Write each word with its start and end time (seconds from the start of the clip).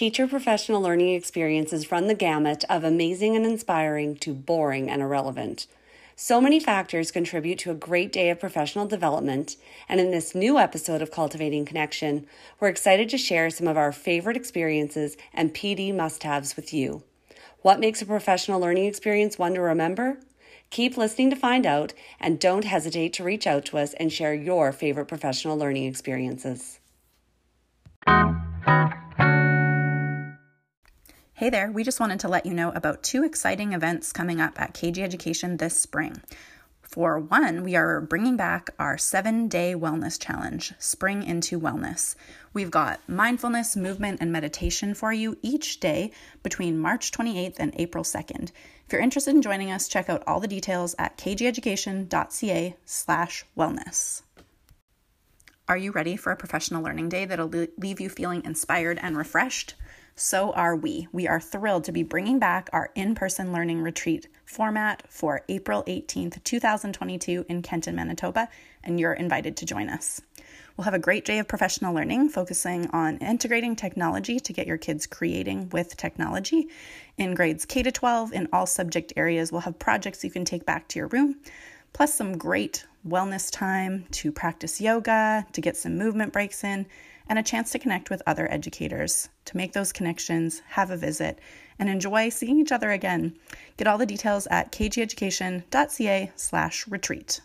Teacher 0.00 0.26
professional 0.26 0.80
learning 0.80 1.12
experiences 1.14 1.92
run 1.92 2.06
the 2.06 2.14
gamut 2.14 2.64
of 2.70 2.84
amazing 2.84 3.36
and 3.36 3.44
inspiring 3.44 4.16
to 4.16 4.32
boring 4.32 4.88
and 4.88 5.02
irrelevant. 5.02 5.66
So 6.16 6.40
many 6.40 6.58
factors 6.58 7.10
contribute 7.10 7.58
to 7.58 7.70
a 7.70 7.74
great 7.74 8.10
day 8.10 8.30
of 8.30 8.40
professional 8.40 8.86
development, 8.86 9.56
and 9.90 10.00
in 10.00 10.10
this 10.10 10.34
new 10.34 10.58
episode 10.58 11.02
of 11.02 11.10
Cultivating 11.10 11.66
Connection, 11.66 12.26
we're 12.58 12.68
excited 12.68 13.10
to 13.10 13.18
share 13.18 13.50
some 13.50 13.68
of 13.68 13.76
our 13.76 13.92
favorite 13.92 14.38
experiences 14.38 15.18
and 15.34 15.52
PD 15.52 15.94
must 15.94 16.22
haves 16.22 16.56
with 16.56 16.72
you. 16.72 17.02
What 17.60 17.78
makes 17.78 18.00
a 18.00 18.06
professional 18.06 18.58
learning 18.58 18.86
experience 18.86 19.38
one 19.38 19.52
to 19.52 19.60
remember? 19.60 20.18
Keep 20.70 20.96
listening 20.96 21.28
to 21.28 21.36
find 21.36 21.66
out, 21.66 21.92
and 22.18 22.40
don't 22.40 22.64
hesitate 22.64 23.12
to 23.12 23.22
reach 23.22 23.46
out 23.46 23.66
to 23.66 23.76
us 23.76 23.92
and 24.00 24.10
share 24.10 24.32
your 24.32 24.72
favorite 24.72 25.08
professional 25.08 25.58
learning 25.58 25.84
experiences. 25.84 26.80
Hey 31.40 31.48
there, 31.48 31.72
we 31.72 31.84
just 31.84 32.00
wanted 32.00 32.20
to 32.20 32.28
let 32.28 32.44
you 32.44 32.52
know 32.52 32.70
about 32.72 33.02
two 33.02 33.24
exciting 33.24 33.72
events 33.72 34.12
coming 34.12 34.42
up 34.42 34.60
at 34.60 34.74
KG 34.74 34.98
Education 34.98 35.56
this 35.56 35.74
spring. 35.74 36.20
For 36.82 37.18
one, 37.18 37.64
we 37.64 37.76
are 37.76 38.02
bringing 38.02 38.36
back 38.36 38.68
our 38.78 38.98
seven 38.98 39.48
day 39.48 39.74
wellness 39.74 40.20
challenge, 40.20 40.74
Spring 40.78 41.22
into 41.22 41.58
Wellness. 41.58 42.14
We've 42.52 42.70
got 42.70 43.00
mindfulness, 43.08 43.74
movement, 43.74 44.18
and 44.20 44.30
meditation 44.30 44.92
for 44.92 45.14
you 45.14 45.38
each 45.40 45.80
day 45.80 46.12
between 46.42 46.78
March 46.78 47.10
28th 47.10 47.56
and 47.58 47.72
April 47.78 48.04
2nd. 48.04 48.50
If 48.84 48.92
you're 48.92 49.00
interested 49.00 49.34
in 49.34 49.40
joining 49.40 49.70
us, 49.70 49.88
check 49.88 50.10
out 50.10 50.22
all 50.26 50.40
the 50.40 50.46
details 50.46 50.94
at 50.98 51.16
kgeducation.ca 51.16 52.76
slash 52.84 53.46
wellness. 53.56 54.20
Are 55.66 55.78
you 55.78 55.90
ready 55.92 56.16
for 56.16 56.32
a 56.32 56.36
professional 56.36 56.82
learning 56.82 57.08
day 57.08 57.24
that'll 57.24 57.48
leave 57.78 57.98
you 57.98 58.10
feeling 58.10 58.44
inspired 58.44 58.98
and 59.00 59.16
refreshed? 59.16 59.74
So 60.20 60.52
are 60.52 60.76
we. 60.76 61.08
We 61.12 61.26
are 61.26 61.40
thrilled 61.40 61.84
to 61.84 61.92
be 61.92 62.02
bringing 62.02 62.38
back 62.38 62.68
our 62.74 62.90
in 62.94 63.14
person 63.14 63.54
learning 63.54 63.80
retreat 63.80 64.28
format 64.44 65.02
for 65.08 65.40
April 65.48 65.82
18th, 65.84 66.44
2022 66.44 67.46
in 67.48 67.62
Kenton, 67.62 67.96
Manitoba, 67.96 68.50
and 68.84 69.00
you're 69.00 69.14
invited 69.14 69.56
to 69.56 69.64
join 69.64 69.88
us. 69.88 70.20
We'll 70.76 70.84
have 70.84 70.92
a 70.92 70.98
great 70.98 71.24
day 71.24 71.38
of 71.38 71.48
professional 71.48 71.94
learning 71.94 72.28
focusing 72.28 72.86
on 72.88 73.16
integrating 73.16 73.74
technology 73.74 74.38
to 74.38 74.52
get 74.52 74.66
your 74.66 74.76
kids 74.76 75.06
creating 75.06 75.70
with 75.70 75.96
technology. 75.96 76.68
In 77.16 77.34
grades 77.34 77.64
K 77.64 77.82
to 77.82 77.90
12, 77.90 78.34
in 78.34 78.46
all 78.52 78.66
subject 78.66 79.14
areas, 79.16 79.50
we'll 79.50 79.62
have 79.62 79.78
projects 79.78 80.22
you 80.22 80.30
can 80.30 80.44
take 80.44 80.66
back 80.66 80.86
to 80.88 80.98
your 80.98 81.08
room, 81.08 81.36
plus 81.94 82.14
some 82.14 82.36
great 82.36 82.84
wellness 83.08 83.50
time 83.50 84.04
to 84.10 84.30
practice 84.30 84.82
yoga, 84.82 85.46
to 85.52 85.60
get 85.62 85.78
some 85.78 85.96
movement 85.96 86.34
breaks 86.34 86.62
in, 86.62 86.86
and 87.30 87.38
a 87.38 87.42
chance 87.44 87.70
to 87.70 87.78
connect 87.78 88.10
with 88.10 88.24
other 88.26 88.50
educators, 88.50 89.28
to 89.44 89.56
make 89.56 89.72
those 89.72 89.92
connections, 89.92 90.62
have 90.70 90.90
a 90.90 90.96
visit, 90.96 91.38
and 91.78 91.88
enjoy 91.88 92.28
seeing 92.28 92.58
each 92.58 92.72
other 92.72 92.90
again. 92.90 93.36
Get 93.76 93.86
all 93.86 93.98
the 93.98 94.04
details 94.04 94.48
at 94.50 94.72
kgeducation.ca 94.72 96.32
slash 96.34 96.88
retreat. 96.88 97.40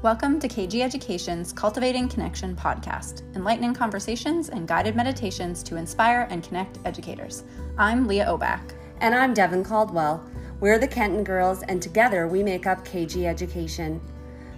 Welcome 0.00 0.40
to 0.40 0.48
KG 0.48 0.80
Education's 0.80 1.52
Cultivating 1.52 2.08
Connection 2.08 2.56
podcast, 2.56 3.22
enlightening 3.36 3.74
conversations 3.74 4.48
and 4.48 4.66
guided 4.66 4.96
meditations 4.96 5.62
to 5.64 5.76
inspire 5.76 6.26
and 6.30 6.42
connect 6.42 6.78
educators. 6.86 7.44
I'm 7.76 8.08
Leah 8.08 8.26
Obach. 8.26 8.72
And 9.00 9.14
I'm 9.14 9.34
Devin 9.34 9.62
Caldwell. 9.62 10.24
We're 10.62 10.78
the 10.78 10.86
Kenton 10.86 11.24
Girls, 11.24 11.64
and 11.64 11.82
together 11.82 12.28
we 12.28 12.40
make 12.40 12.68
up 12.68 12.86
KG 12.86 13.24
Education. 13.24 14.00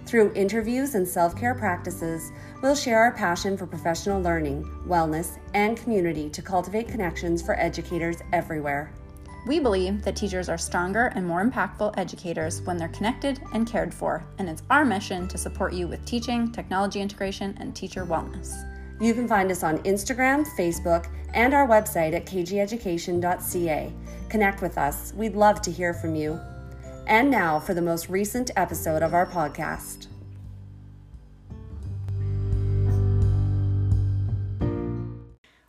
Through 0.05 0.33
interviews 0.35 0.93
and 0.93 1.07
self 1.07 1.35
care 1.35 1.55
practices, 1.55 2.31
we'll 2.61 2.75
share 2.75 2.99
our 2.99 3.11
passion 3.11 3.57
for 3.57 3.65
professional 3.65 4.21
learning, 4.21 4.65
wellness, 4.87 5.39
and 5.55 5.75
community 5.75 6.29
to 6.29 6.43
cultivate 6.43 6.87
connections 6.87 7.41
for 7.41 7.59
educators 7.59 8.17
everywhere. 8.33 8.93
We 9.47 9.59
believe 9.59 10.03
that 10.03 10.15
teachers 10.15 10.47
are 10.47 10.59
stronger 10.59 11.07
and 11.15 11.25
more 11.25 11.43
impactful 11.43 11.97
educators 11.97 12.61
when 12.61 12.77
they're 12.77 12.87
connected 12.89 13.41
and 13.53 13.65
cared 13.65 13.91
for, 13.91 14.23
and 14.37 14.47
it's 14.47 14.61
our 14.69 14.85
mission 14.85 15.27
to 15.29 15.39
support 15.39 15.73
you 15.73 15.87
with 15.87 16.05
teaching, 16.05 16.51
technology 16.51 17.01
integration, 17.01 17.57
and 17.59 17.75
teacher 17.75 18.05
wellness. 18.05 18.74
You 18.99 19.13
can 19.13 19.27
find 19.27 19.51
us 19.51 19.61
on 19.61 19.79
Instagram, 19.79 20.47
Facebook, 20.57 21.07
and 21.33 21.53
our 21.53 21.67
website 21.67 22.13
at 22.13 22.25
kgeducation.ca. 22.25 23.93
Connect 24.29 24.61
with 24.61 24.77
us. 24.77 25.13
We'd 25.13 25.35
love 25.35 25.61
to 25.63 25.71
hear 25.71 25.93
from 25.93 26.15
you. 26.15 26.39
And 27.05 27.29
now 27.29 27.59
for 27.59 27.73
the 27.73 27.81
most 27.81 28.07
recent 28.07 28.51
episode 28.55 29.03
of 29.03 29.13
our 29.13 29.25
podcast. 29.25 30.07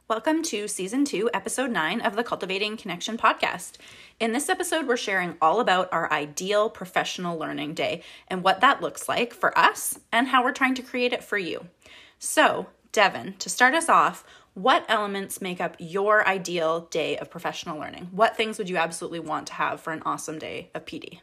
Welcome 0.08 0.44
to 0.44 0.68
Season 0.68 1.04
2, 1.04 1.30
Episode 1.34 1.72
9 1.72 2.00
of 2.02 2.14
the 2.14 2.22
Cultivating 2.22 2.76
Connection 2.76 3.18
podcast. 3.18 3.72
In 4.20 4.30
this 4.30 4.48
episode, 4.48 4.86
we're 4.86 4.96
sharing 4.96 5.36
all 5.42 5.58
about 5.58 5.92
our 5.92 6.12
ideal 6.12 6.70
professional 6.70 7.36
learning 7.36 7.74
day 7.74 8.04
and 8.28 8.44
what 8.44 8.60
that 8.60 8.80
looks 8.80 9.08
like 9.08 9.34
for 9.34 9.58
us 9.58 9.98
and 10.12 10.28
how 10.28 10.44
we're 10.44 10.52
trying 10.52 10.76
to 10.76 10.82
create 10.82 11.12
it 11.12 11.24
for 11.24 11.36
you. 11.36 11.66
So, 12.20 12.66
Devin, 12.96 13.34
to 13.40 13.50
start 13.50 13.74
us 13.74 13.90
off, 13.90 14.24
what 14.54 14.86
elements 14.88 15.42
make 15.42 15.60
up 15.60 15.76
your 15.78 16.26
ideal 16.26 16.88
day 16.90 17.18
of 17.18 17.30
professional 17.30 17.78
learning? 17.78 18.08
What 18.10 18.38
things 18.38 18.56
would 18.56 18.70
you 18.70 18.78
absolutely 18.78 19.20
want 19.20 19.48
to 19.48 19.52
have 19.52 19.82
for 19.82 19.92
an 19.92 20.00
awesome 20.06 20.38
day 20.38 20.70
of 20.74 20.86
PD? 20.86 21.20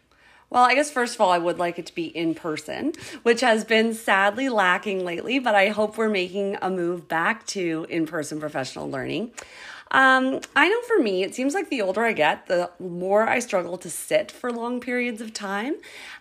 Well, 0.51 0.61
I 0.61 0.75
guess 0.75 0.91
first 0.91 1.15
of 1.15 1.21
all, 1.21 1.31
I 1.31 1.39
would 1.39 1.57
like 1.57 1.79
it 1.79 1.87
to 1.87 1.95
be 1.95 2.05
in 2.05 2.35
person, 2.35 2.93
which 3.23 3.41
has 3.41 3.65
been 3.65 3.95
sadly 3.95 4.49
lacking 4.49 5.03
lately, 5.03 5.39
but 5.39 5.55
I 5.55 5.69
hope 5.69 5.97
we're 5.97 6.09
making 6.09 6.59
a 6.61 6.69
move 6.69 7.07
back 7.07 7.47
to 7.47 7.87
in 7.89 8.05
person 8.05 8.39
professional 8.39 8.87
learning. 8.87 9.31
Um, 9.93 10.41
I 10.55 10.67
know 10.69 10.81
for 10.81 10.97
me, 10.97 11.21
it 11.21 11.35
seems 11.35 11.53
like 11.53 11.69
the 11.69 11.81
older 11.81 12.03
I 12.03 12.13
get, 12.13 12.47
the 12.47 12.71
more 12.79 13.29
I 13.29 13.37
struggle 13.37 13.77
to 13.77 13.89
sit 13.91 14.31
for 14.31 14.51
long 14.51 14.79
periods 14.79 15.21
of 15.21 15.33
time. 15.33 15.75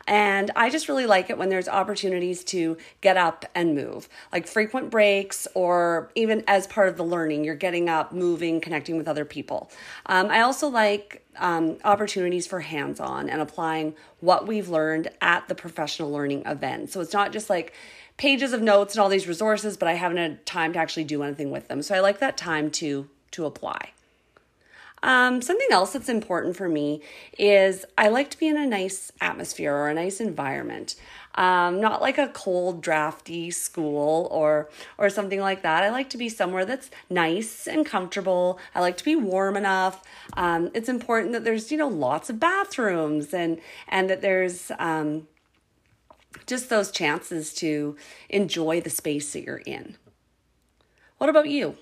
And 0.06 0.50
I 0.54 0.68
just 0.68 0.88
really 0.88 1.06
like 1.06 1.30
it 1.30 1.38
when 1.38 1.48
there's 1.48 1.68
opportunities 1.68 2.44
to 2.44 2.76
get 3.00 3.16
up 3.16 3.46
and 3.54 3.74
move, 3.74 4.10
like 4.30 4.46
frequent 4.46 4.90
breaks, 4.90 5.48
or 5.54 6.10
even 6.14 6.44
as 6.46 6.66
part 6.66 6.88
of 6.88 6.98
the 6.98 7.04
learning, 7.04 7.44
you're 7.44 7.54
getting 7.54 7.88
up, 7.88 8.12
moving, 8.12 8.60
connecting 8.60 8.98
with 8.98 9.08
other 9.08 9.24
people. 9.24 9.70
Um, 10.04 10.28
I 10.28 10.42
also 10.42 10.68
like 10.68 11.26
um, 11.38 11.78
opportunities 11.82 12.46
for 12.46 12.60
hands 12.60 13.00
on 13.00 13.30
and 13.30 13.40
applying 13.40 13.94
what 14.20 14.46
we've 14.46 14.68
learned 14.68 15.08
at 15.22 15.48
the 15.48 15.54
professional 15.54 16.12
learning 16.12 16.42
event. 16.44 16.90
So 16.90 17.00
it's 17.00 17.14
not 17.14 17.32
just 17.32 17.48
like, 17.48 17.72
pages 18.18 18.52
of 18.52 18.60
notes 18.60 18.94
and 18.94 19.00
all 19.00 19.08
these 19.08 19.26
resources, 19.26 19.76
but 19.76 19.88
I 19.88 19.94
haven't 19.94 20.18
had 20.18 20.44
time 20.46 20.74
to 20.74 20.78
actually 20.78 21.04
do 21.04 21.22
anything 21.22 21.50
with 21.50 21.68
them. 21.68 21.82
So 21.82 21.94
I 21.94 22.00
like 22.00 22.20
that 22.20 22.36
time 22.36 22.70
to 22.72 23.08
to 23.32 23.46
apply. 23.46 23.92
Um, 25.02 25.42
something 25.42 25.66
else 25.70 25.92
that's 25.92 26.08
important 26.08 26.56
for 26.56 26.68
me 26.68 27.02
is 27.36 27.84
I 27.98 28.08
like 28.08 28.30
to 28.30 28.38
be 28.38 28.46
in 28.46 28.56
a 28.56 28.66
nice 28.66 29.10
atmosphere 29.20 29.74
or 29.74 29.88
a 29.88 29.94
nice 29.94 30.20
environment. 30.20 30.94
Um, 31.34 31.80
not 31.80 32.00
like 32.00 32.18
a 32.18 32.28
cold, 32.28 32.82
drafty 32.82 33.50
school 33.50 34.28
or 34.30 34.68
or 34.98 35.10
something 35.10 35.40
like 35.40 35.62
that. 35.62 35.82
I 35.82 35.90
like 35.90 36.10
to 36.10 36.18
be 36.18 36.28
somewhere 36.28 36.64
that's 36.64 36.90
nice 37.10 37.66
and 37.66 37.84
comfortable. 37.84 38.60
I 38.74 38.80
like 38.80 38.96
to 38.98 39.04
be 39.04 39.16
warm 39.16 39.56
enough. 39.56 40.04
Um, 40.34 40.70
it's 40.74 40.88
important 40.88 41.32
that 41.32 41.42
there's 41.42 41.72
you 41.72 41.78
know 41.78 41.88
lots 41.88 42.30
of 42.30 42.38
bathrooms 42.38 43.34
and 43.34 43.60
and 43.88 44.08
that 44.10 44.20
there's 44.20 44.70
um, 44.78 45.26
just 46.46 46.68
those 46.68 46.90
chances 46.90 47.54
to 47.54 47.96
enjoy 48.28 48.80
the 48.80 48.90
space 48.90 49.32
that 49.32 49.42
you're 49.42 49.56
in. 49.66 49.96
What 51.18 51.30
about 51.30 51.48
you? 51.48 51.76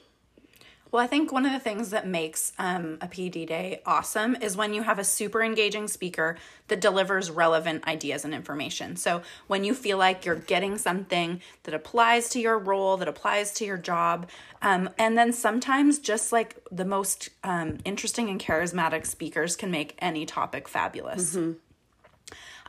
Well, 0.93 1.03
I 1.03 1.07
think 1.07 1.31
one 1.31 1.47
of 1.47 1.53
the 1.53 1.61
things 1.61 1.91
that 1.91 2.07
makes 2.07 2.53
um, 2.59 2.99
a 3.01 3.07
PD 3.07 3.47
day 3.47 3.81
awesome 3.87 4.35
is 4.37 4.57
when 4.57 4.75
you 4.75 4.83
have 4.83 4.99
a 4.99 5.05
super 5.05 5.43
engaging 5.43 5.87
speaker 5.87 6.37
that 6.69 6.81
delivers 6.81 7.31
relevant 7.31 7.87
ideas 7.87 8.25
and 8.25 8.35
information. 8.35 8.97
So 8.97 9.23
when 9.47 9.63
you 9.63 9.75
feel 9.75 9.99
like 9.99 10.25
you're 10.25 10.35
getting 10.35 10.79
something 10.79 11.41
that 11.63 11.75
applies 11.75 12.29
to 12.31 12.41
your 12.41 12.59
role, 12.59 12.97
that 12.97 13.09
applies 13.09 13.53
to 13.55 13.65
your 13.65 13.79
job, 13.79 14.29
um, 14.63 14.91
and 14.99 15.17
then 15.17 15.33
sometimes 15.33 15.99
just 15.99 16.33
like 16.33 16.57
the 16.73 16.85
most 16.85 17.31
um, 17.45 17.79
interesting 17.85 18.29
and 18.29 18.41
charismatic 18.41 19.07
speakers 19.07 19.57
can 19.57 19.71
make 19.71 19.97
any 20.01 20.27
topic 20.27 20.69
fabulous. 20.69 21.37
Mm-hmm. 21.37 21.53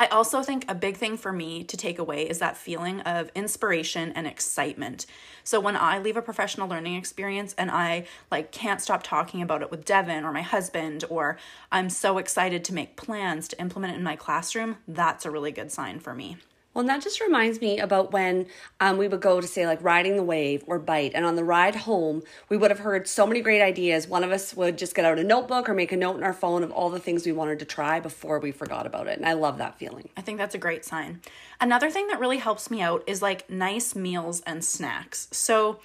I 0.01 0.07
also 0.07 0.42
think 0.42 0.65
a 0.68 0.74
big 0.74 0.98
thing 0.98 1.15
for 1.15 1.31
me 1.31 1.63
to 1.63 1.77
take 1.77 2.00
away 2.00 2.27
is 2.27 2.39
that 2.39 2.57
feeling 2.57 3.01
of 3.01 3.30
inspiration 3.36 4.12
and 4.13 4.25
excitement. 4.25 5.06
So 5.44 5.59
when 5.59 5.77
I 5.77 6.00
leave 6.00 6.18
a 6.18 6.24
professional 6.24 6.68
learning 6.68 6.95
experience 6.95 7.53
and 7.56 7.69
I 7.69 8.07
like 8.31 8.51
can't 8.51 8.81
stop 8.81 9.03
talking 9.03 9.44
about 9.44 9.62
it 9.62 9.69
with 9.69 9.86
Devin 9.86 10.24
or 10.24 10.31
my 10.31 10.42
husband 10.42 11.06
or 11.07 11.38
I'm 11.71 11.92
so 11.92 12.18
excited 12.18 12.65
to 12.65 12.74
make 12.74 12.95
plans 12.95 13.48
to 13.50 13.62
implement 13.62 13.94
it 13.94 13.98
in 13.98 14.03
my 14.03 14.15
classroom, 14.15 14.77
that's 14.88 15.24
a 15.24 15.30
really 15.30 15.51
good 15.51 15.71
sign 15.71 16.00
for 16.00 16.15
me. 16.15 16.38
Well, 16.73 16.81
and 16.81 16.89
that 16.89 17.01
just 17.01 17.19
reminds 17.19 17.59
me 17.59 17.79
about 17.79 18.13
when 18.13 18.47
um, 18.79 18.97
we 18.97 19.09
would 19.09 19.19
go 19.19 19.41
to 19.41 19.47
say 19.47 19.68
like 19.68 19.83
riding 19.83 20.15
the 20.15 20.23
wave 20.23 20.63
or 20.68 20.79
BYTE, 20.79 21.12
and 21.13 21.25
on 21.25 21.35
the 21.35 21.44
ride 21.44 21.75
home, 21.75 22.23
we 22.47 22.56
would 22.56 22.71
have 22.71 22.79
heard 22.79 23.07
so 23.07 23.27
many 23.27 23.41
great 23.41 23.62
ideas. 23.62 24.07
One 24.07 24.23
of 24.23 24.31
us 24.31 24.53
would 24.56 24.77
just 24.77 24.95
get 24.95 25.03
out 25.03 25.19
a 25.19 25.23
notebook 25.23 25.68
or 25.68 25.73
make 25.73 25.91
a 25.91 25.97
note 25.97 26.15
in 26.15 26.23
our 26.23 26.33
phone 26.33 26.63
of 26.63 26.71
all 26.71 26.89
the 26.89 27.00
things 27.00 27.25
we 27.25 27.33
wanted 27.33 27.59
to 27.59 27.65
try 27.65 28.00
before 28.00 28.39
we 28.39 28.51
forgot 28.51 28.85
about 28.85 29.07
it, 29.07 29.18
and 29.18 29.27
I 29.27 29.33
love 29.33 29.57
that 29.57 29.77
feeling. 29.77 30.09
I 30.15 30.21
think 30.21 30.38
that's 30.38 30.56
a 30.56 30.59
great 30.59 30.85
sign. 30.85 31.21
Another 31.59 31.89
thing 31.89 32.07
that 32.07 32.19
really 32.19 32.38
helps 32.38 32.71
me 32.71 32.81
out 32.81 33.03
is 33.06 33.21
like 33.21 33.50
nice 33.50 33.94
meals 33.94 34.41
and 34.45 34.63
snacks. 34.63 35.27
So 35.31 35.79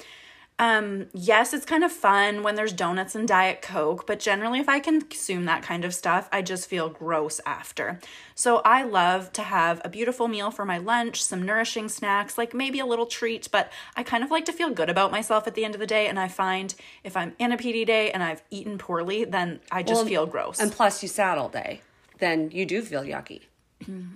um, 0.58 1.06
yes, 1.12 1.52
it's 1.52 1.66
kind 1.66 1.84
of 1.84 1.92
fun 1.92 2.42
when 2.42 2.54
there's 2.54 2.72
donuts 2.72 3.14
and 3.14 3.28
Diet 3.28 3.60
Coke, 3.60 4.06
but 4.06 4.18
generally, 4.18 4.58
if 4.58 4.70
I 4.70 4.80
consume 4.80 5.44
that 5.44 5.62
kind 5.62 5.84
of 5.84 5.94
stuff, 5.94 6.30
I 6.32 6.40
just 6.40 6.66
feel 6.66 6.88
gross 6.88 7.42
after. 7.44 8.00
So, 8.34 8.62
I 8.64 8.82
love 8.82 9.32
to 9.34 9.42
have 9.42 9.82
a 9.84 9.90
beautiful 9.90 10.28
meal 10.28 10.50
for 10.50 10.64
my 10.64 10.78
lunch, 10.78 11.22
some 11.22 11.44
nourishing 11.44 11.90
snacks, 11.90 12.38
like 12.38 12.54
maybe 12.54 12.80
a 12.80 12.86
little 12.86 13.04
treat, 13.04 13.50
but 13.52 13.70
I 13.96 14.02
kind 14.02 14.24
of 14.24 14.30
like 14.30 14.46
to 14.46 14.52
feel 14.52 14.70
good 14.70 14.88
about 14.88 15.10
myself 15.10 15.46
at 15.46 15.54
the 15.54 15.64
end 15.64 15.74
of 15.74 15.80
the 15.80 15.86
day. 15.86 16.06
And 16.06 16.18
I 16.18 16.28
find 16.28 16.74
if 17.04 17.18
I'm 17.18 17.34
in 17.38 17.52
a 17.52 17.58
PD 17.58 17.84
day 17.84 18.10
and 18.10 18.22
I've 18.22 18.42
eaten 18.50 18.78
poorly, 18.78 19.24
then 19.24 19.60
I 19.70 19.82
just 19.82 20.00
well, 20.00 20.06
feel 20.06 20.26
gross. 20.26 20.58
And 20.58 20.72
plus, 20.72 21.02
you 21.02 21.08
sat 21.08 21.36
all 21.36 21.50
day, 21.50 21.82
then 22.18 22.50
you 22.50 22.64
do 22.64 22.80
feel 22.80 23.02
yucky. 23.02 23.42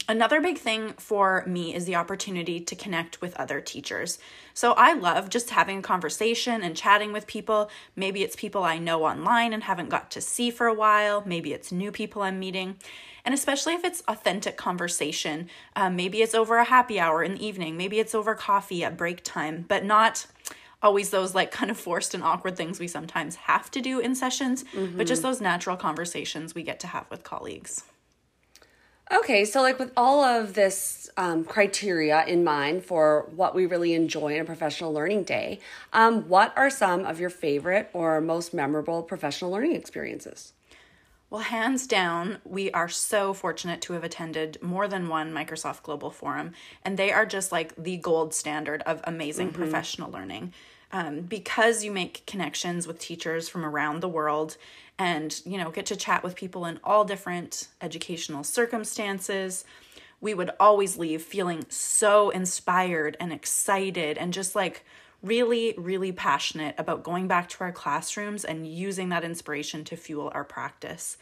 Another 0.08 0.40
big 0.40 0.58
thing 0.58 0.94
for 0.94 1.44
me 1.46 1.74
is 1.74 1.84
the 1.84 1.94
opportunity 1.94 2.60
to 2.60 2.74
connect 2.74 3.20
with 3.20 3.36
other 3.36 3.60
teachers. 3.60 4.18
So 4.54 4.72
I 4.72 4.94
love 4.94 5.28
just 5.28 5.50
having 5.50 5.78
a 5.78 5.82
conversation 5.82 6.62
and 6.62 6.76
chatting 6.76 7.12
with 7.12 7.26
people. 7.26 7.70
Maybe 7.94 8.22
it's 8.22 8.34
people 8.34 8.64
I 8.64 8.78
know 8.78 9.04
online 9.04 9.52
and 9.52 9.64
haven't 9.64 9.90
got 9.90 10.10
to 10.12 10.20
see 10.20 10.50
for 10.50 10.66
a 10.66 10.74
while. 10.74 11.22
Maybe 11.26 11.52
it's 11.52 11.70
new 11.70 11.92
people 11.92 12.22
I'm 12.22 12.38
meeting. 12.38 12.76
And 13.24 13.34
especially 13.34 13.74
if 13.74 13.84
it's 13.84 14.02
authentic 14.08 14.56
conversation, 14.56 15.48
um, 15.76 15.94
maybe 15.94 16.22
it's 16.22 16.34
over 16.34 16.56
a 16.56 16.64
happy 16.64 16.98
hour 16.98 17.22
in 17.22 17.34
the 17.34 17.46
evening, 17.46 17.76
maybe 17.76 18.00
it's 18.00 18.14
over 18.14 18.34
coffee 18.34 18.82
at 18.82 18.96
break 18.96 19.22
time, 19.22 19.66
but 19.68 19.84
not 19.84 20.26
always 20.82 21.10
those 21.10 21.34
like 21.34 21.50
kind 21.60 21.70
of 21.70 21.78
forced 21.78 22.14
and 22.14 22.24
awkward 22.24 22.56
things 22.56 22.80
we 22.80 22.88
sometimes 22.88 23.36
have 23.36 23.70
to 23.72 23.82
do 23.82 24.00
in 24.00 24.14
sessions, 24.14 24.64
mm-hmm. 24.74 24.96
but 24.96 25.06
just 25.06 25.22
those 25.22 25.40
natural 25.40 25.76
conversations 25.76 26.54
we 26.54 26.62
get 26.62 26.80
to 26.80 26.86
have 26.86 27.04
with 27.10 27.22
colleagues. 27.22 27.84
Okay, 29.12 29.44
so 29.44 29.60
like 29.60 29.80
with 29.80 29.90
all 29.96 30.22
of 30.22 30.54
this 30.54 31.10
um, 31.16 31.44
criteria 31.44 32.24
in 32.26 32.44
mind 32.44 32.84
for 32.84 33.28
what 33.34 33.56
we 33.56 33.66
really 33.66 33.94
enjoy 33.94 34.34
in 34.36 34.40
a 34.40 34.44
professional 34.44 34.92
learning 34.92 35.24
day, 35.24 35.58
um, 35.92 36.28
what 36.28 36.56
are 36.56 36.70
some 36.70 37.04
of 37.04 37.18
your 37.18 37.30
favorite 37.30 37.90
or 37.92 38.20
most 38.20 38.54
memorable 38.54 39.02
professional 39.02 39.50
learning 39.50 39.74
experiences? 39.74 40.52
Well, 41.28 41.42
hands 41.42 41.86
down, 41.88 42.38
we 42.44 42.70
are 42.72 42.88
so 42.88 43.32
fortunate 43.34 43.80
to 43.82 43.92
have 43.94 44.04
attended 44.04 44.58
more 44.62 44.86
than 44.86 45.08
one 45.08 45.32
Microsoft 45.32 45.82
Global 45.82 46.10
Forum, 46.10 46.52
and 46.84 46.96
they 46.96 47.12
are 47.12 47.26
just 47.26 47.50
like 47.50 47.74
the 47.76 47.96
gold 47.96 48.32
standard 48.32 48.82
of 48.82 49.00
amazing 49.04 49.48
mm-hmm. 49.48 49.62
professional 49.62 50.10
learning. 50.10 50.52
Um, 50.92 51.20
because 51.20 51.84
you 51.84 51.92
make 51.92 52.26
connections 52.26 52.88
with 52.88 52.98
teachers 52.98 53.48
from 53.48 53.64
around 53.64 54.00
the 54.00 54.08
world 54.08 54.56
and 55.00 55.40
you 55.46 55.56
know 55.56 55.70
get 55.70 55.86
to 55.86 55.96
chat 55.96 56.22
with 56.22 56.36
people 56.36 56.66
in 56.66 56.78
all 56.84 57.04
different 57.04 57.68
educational 57.80 58.44
circumstances 58.44 59.64
we 60.20 60.34
would 60.34 60.50
always 60.60 60.98
leave 60.98 61.22
feeling 61.22 61.64
so 61.70 62.28
inspired 62.28 63.16
and 63.18 63.32
excited 63.32 64.18
and 64.18 64.34
just 64.34 64.54
like 64.54 64.84
really 65.22 65.74
really 65.78 66.12
passionate 66.12 66.74
about 66.76 67.02
going 67.02 67.26
back 67.26 67.48
to 67.48 67.64
our 67.64 67.72
classrooms 67.72 68.44
and 68.44 68.66
using 68.66 69.08
that 69.08 69.24
inspiration 69.24 69.84
to 69.84 69.96
fuel 69.96 70.30
our 70.34 70.44
practice 70.44 71.16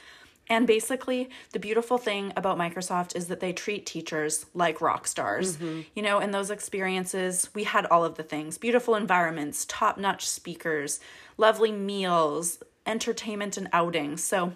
and 0.48 0.66
basically, 0.66 1.28
the 1.52 1.58
beautiful 1.58 1.98
thing 1.98 2.32
about 2.34 2.58
Microsoft 2.58 3.14
is 3.14 3.28
that 3.28 3.40
they 3.40 3.52
treat 3.52 3.84
teachers 3.84 4.46
like 4.54 4.80
rock 4.80 5.06
stars. 5.06 5.56
Mm-hmm. 5.56 5.80
You 5.94 6.02
know, 6.02 6.20
in 6.20 6.30
those 6.30 6.50
experiences, 6.50 7.50
we 7.54 7.64
had 7.64 7.84
all 7.86 8.04
of 8.04 8.16
the 8.16 8.22
things 8.22 8.56
beautiful 8.56 8.94
environments, 8.94 9.66
top 9.66 9.98
notch 9.98 10.26
speakers, 10.26 11.00
lovely 11.36 11.70
meals, 11.70 12.62
entertainment 12.86 13.58
and 13.58 13.68
outings. 13.72 14.24
So 14.24 14.54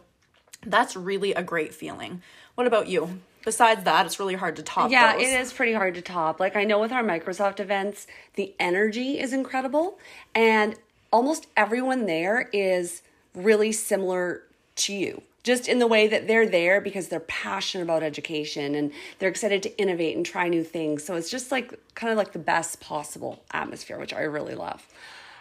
that's 0.65 0.97
really 0.97 1.35
a 1.35 1.43
great 1.43 1.75
feeling. 1.75 2.23
What 2.55 2.67
about 2.67 2.89
you? 2.89 3.21
Besides 3.45 3.85
that, 3.85 4.07
it's 4.07 4.19
really 4.19 4.37
hard 4.37 4.57
to 4.57 4.63
top. 4.63 4.91
Yeah, 4.91 5.15
those. 5.15 5.23
it 5.23 5.41
is 5.41 5.53
pretty 5.53 5.73
hard 5.73 5.95
to 5.97 6.03
top. 6.03 6.41
Like 6.41 6.57
I 6.57 6.65
know 6.65 6.79
with 6.79 6.93
our 6.93 7.03
Microsoft 7.03 7.61
events, 7.61 8.07
the 8.35 8.55
energy 8.59 9.19
is 9.19 9.33
incredible 9.33 9.99
and 10.35 10.77
almost 11.13 11.49
everyone 11.57 12.07
there 12.07 12.49
is 12.53 13.03
really 13.35 13.73
similar 13.73 14.45
to 14.75 14.95
you 14.95 15.23
just 15.43 15.69
in 15.69 15.79
the 15.79 15.87
way 15.87 16.07
that 16.07 16.29
they're 16.29 16.49
there 16.49 16.81
because 16.81 17.09
they're 17.09 17.21
passionate 17.21 17.85
about 17.85 18.03
education 18.03 18.75
and 18.75 18.93
they're 19.19 19.29
excited 19.29 19.63
to 19.65 19.79
innovate 19.79 20.17
and 20.17 20.25
try 20.25 20.49
new 20.49 20.63
things. 20.63 21.05
So 21.05 21.17
it's 21.17 21.31
just 21.31 21.51
like 21.51 21.79
kind 21.95 22.11
of 22.11 22.17
like 22.17 22.33
the 22.33 22.39
best 22.39 22.81
possible 22.81 23.43
atmosphere, 23.53 23.99
which 23.99 24.15
I 24.15 24.23
really 24.23 24.55
love. 24.55 24.87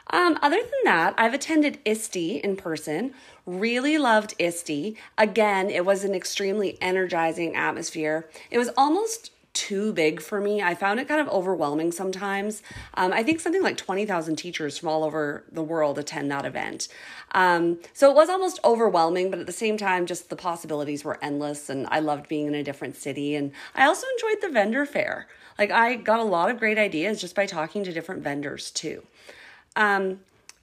Um, 0.10 0.38
other 0.42 0.58
than 0.58 0.84
that, 0.84 1.14
I've 1.18 1.34
attended 1.34 1.80
ISTE 1.86 2.42
in 2.44 2.58
person. 2.58 3.14
Really 3.46 3.98
loved 3.98 4.34
ISTE. 4.40 4.98
Again, 5.18 5.70
it 5.70 5.86
was 5.86 6.04
an 6.04 6.14
extremely 6.14 6.78
energizing 6.82 7.56
atmosphere. 7.56 8.28
It 8.50 8.58
was 8.58 8.70
almost 8.76 9.32
too 9.54 9.92
big 9.94 10.22
for 10.22 10.40
me. 10.40 10.62
I 10.62 10.76
found 10.76 11.00
it 11.00 11.08
kind 11.08 11.20
of 11.20 11.28
overwhelming 11.28 11.92
sometimes. 11.92 12.64
Um, 12.94 13.12
I 13.12 13.24
think 13.24 13.40
something 13.40 13.62
like 13.62 13.78
20,000 13.78 14.36
teachers 14.36 14.78
from 14.78 14.90
all 14.90 15.04
over 15.04 15.44
the 15.52 15.64
world 15.64 16.00
attend 16.00 16.32
that 16.32 16.46
event. 16.46 16.88
Um, 17.34 17.80
so 17.94 18.10
it 18.10 18.16
was 18.16 18.30
almost 18.30 18.60
overwhelming, 18.64 19.30
but 19.30 19.40
at 19.40 19.48
the 19.48 19.52
same 19.52 19.78
time, 19.78 20.06
just 20.06 20.30
the 20.30 20.36
possibilities 20.36 21.04
were 21.04 21.20
endless. 21.22 21.70
And 21.70 21.88
I 21.90 22.00
loved 22.00 22.30
being 22.30 22.48
in 22.48 22.56
a 22.56 22.64
different 22.64 22.96
city. 22.96 23.36
And 23.36 23.52
I 23.76 23.86
also 23.86 24.08
enjoyed 24.18 24.42
the 24.42 24.50
vendor 24.50 24.86
fair. 24.86 25.28
Like, 25.60 25.72
I 25.72 25.96
got 25.96 26.20
a 26.20 26.24
lot 26.24 26.50
of 26.50 26.58
great 26.58 26.78
ideas 26.78 27.20
just 27.20 27.36
by 27.36 27.46
talking 27.46 27.84
to 27.84 27.92
different 27.92 28.24
vendors, 28.24 28.72
too. 28.72 29.04
Um, 29.76 30.22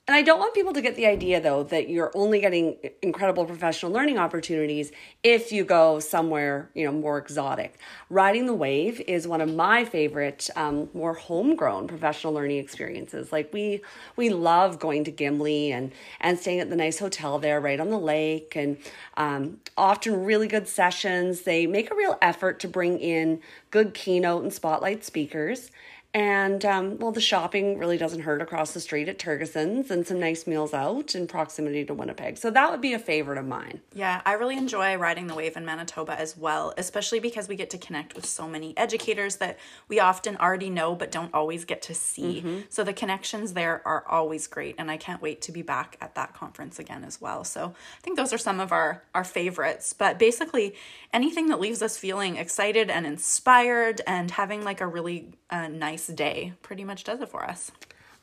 and 0.09 0.17
I 0.17 0.23
don't 0.23 0.39
want 0.39 0.55
people 0.55 0.73
to 0.73 0.81
get 0.81 0.97
the 0.97 1.05
idea, 1.05 1.39
though, 1.39 1.65
that 1.65 1.91
you're 1.91 2.11
only 2.15 2.41
getting 2.41 2.79
incredible 3.03 3.45
professional 3.45 3.93
learning 3.93 4.17
opportunities 4.17 4.91
if 5.23 5.53
you 5.53 5.65
go 5.65 6.01
somewhere, 6.01 6.71
you 6.73 6.87
know, 6.87 6.93
more 6.93 7.19
exotic. 7.19 7.79
Riding 8.09 8.47
the 8.47 8.55
wave 8.55 9.03
is 9.03 9.29
one 9.29 9.43
of 9.43 9.55
my 9.55 9.85
favorite, 9.85 10.49
um, 10.57 10.89
more 10.95 11.13
homegrown 11.13 11.89
professional 11.89 12.33
learning 12.33 12.57
experiences. 12.57 13.33
Like 13.33 13.53
we 13.53 13.83
we 14.17 14.31
love 14.31 14.79
going 14.79 15.05
to 15.05 15.11
Gimli 15.11 15.73
and 15.73 15.93
and 16.23 16.39
staying 16.39 16.61
at 16.61 16.71
the 16.71 16.77
nice 16.77 16.99
hotel 16.99 17.39
there, 17.39 17.61
right 17.61 17.79
on 17.79 17.91
the 17.91 17.99
lake, 17.99 18.57
and 18.57 18.79
um, 19.19 19.61
often 19.77 20.25
really 20.25 20.49
good 20.49 20.67
sessions. 20.69 21.43
They 21.43 21.67
make 21.67 21.91
a 21.91 21.95
real 21.95 22.17
effort 22.23 22.61
to 22.61 22.69
bring 22.69 22.99
in 22.99 23.41
good 23.71 23.93
keynote 23.93 24.43
and 24.43 24.55
spotlight 24.55 25.05
speakers. 25.05 25.71
And 26.15 26.65
um, 26.65 26.99
well, 26.99 27.13
the 27.13 27.21
shopping 27.21 27.77
really 27.79 27.99
doesn't 27.99 28.21
hurt 28.21 28.41
across 28.41 28.73
the 28.73 28.81
street 28.81 29.09
at 29.09 29.19
Tergesen's 29.19 29.91
and 29.91 30.07
some 30.07 30.19
nice 30.19 30.47
meals 30.47 30.73
out 30.73 31.15
in 31.15 31.27
proximity 31.27 31.85
to 31.85 31.93
Winnipeg. 31.93 32.39
So 32.39 32.51
that 32.51 32.71
would 32.71 32.81
be 32.81 32.95
a 32.95 32.99
favorite 32.99 33.37
of 33.37 33.47
mine. 33.47 33.83
Yeah, 33.95 34.23
I 34.25 34.33
really 34.33 34.57
enjoy 34.57 34.97
riding 34.97 35.27
the 35.27 35.35
wave 35.35 35.57
in 35.57 35.67
Manitoba 35.67 36.19
as 36.19 36.35
well, 36.35 36.73
especially 36.79 37.21
because 37.21 37.47
we 37.47 37.57
get 37.57 37.69
to 37.71 37.79
connect 37.79 38.17
with 38.17 38.25
so 38.25 38.49
many 38.49 38.77
educators 38.79 39.37
that 39.37 39.59
we 39.89 40.01
often 40.01 40.39
already 40.39 40.71
know 40.71 40.95
but 40.95 41.11
don't 41.11 41.33
always 41.35 41.67
get 41.67 41.83
to 41.83 41.95
see. 41.95 42.41
Mm-hmm. 42.41 42.61
So 42.71 42.85
the 42.85 42.95
connections 42.95 43.53
there 43.53 43.83
are 43.87 44.05
always 44.09 44.47
great, 44.47 44.77
and 44.79 44.91
I 44.91 44.97
can't 44.97 45.21
wait 45.21 45.43
to 45.43 45.53
be 45.53 45.61
back 45.61 45.99
at 46.01 46.15
that 46.15 46.33
conference 46.33 46.79
again 46.79 47.05
as 47.05 47.21
well. 47.21 47.45
So 47.45 47.75
I 47.99 48.01
think 48.01 48.17
those 48.17 48.33
are 48.33 48.39
some 48.39 48.61
of 48.61 48.73
our 48.73 49.03
our 49.15 49.25
favorites. 49.25 49.93
But 49.93 50.19
basically, 50.19 50.75
anything 51.13 51.49
that 51.49 51.61
leaves 51.61 51.83
us 51.83 51.99
feeling 51.99 52.37
excited 52.37 52.89
and 52.89 53.07
inspired 53.07 54.01
and 54.07 54.31
having 54.31 54.65
like 54.65 54.81
a 54.81 54.87
really 54.87 55.35
nice 55.51 55.71
nice 55.73 56.07
day 56.09 56.53
pretty 56.63 56.85
much 56.85 57.05
does 57.05 57.21
it 57.21 57.29
for 57.29 57.45
us. 57.45 57.71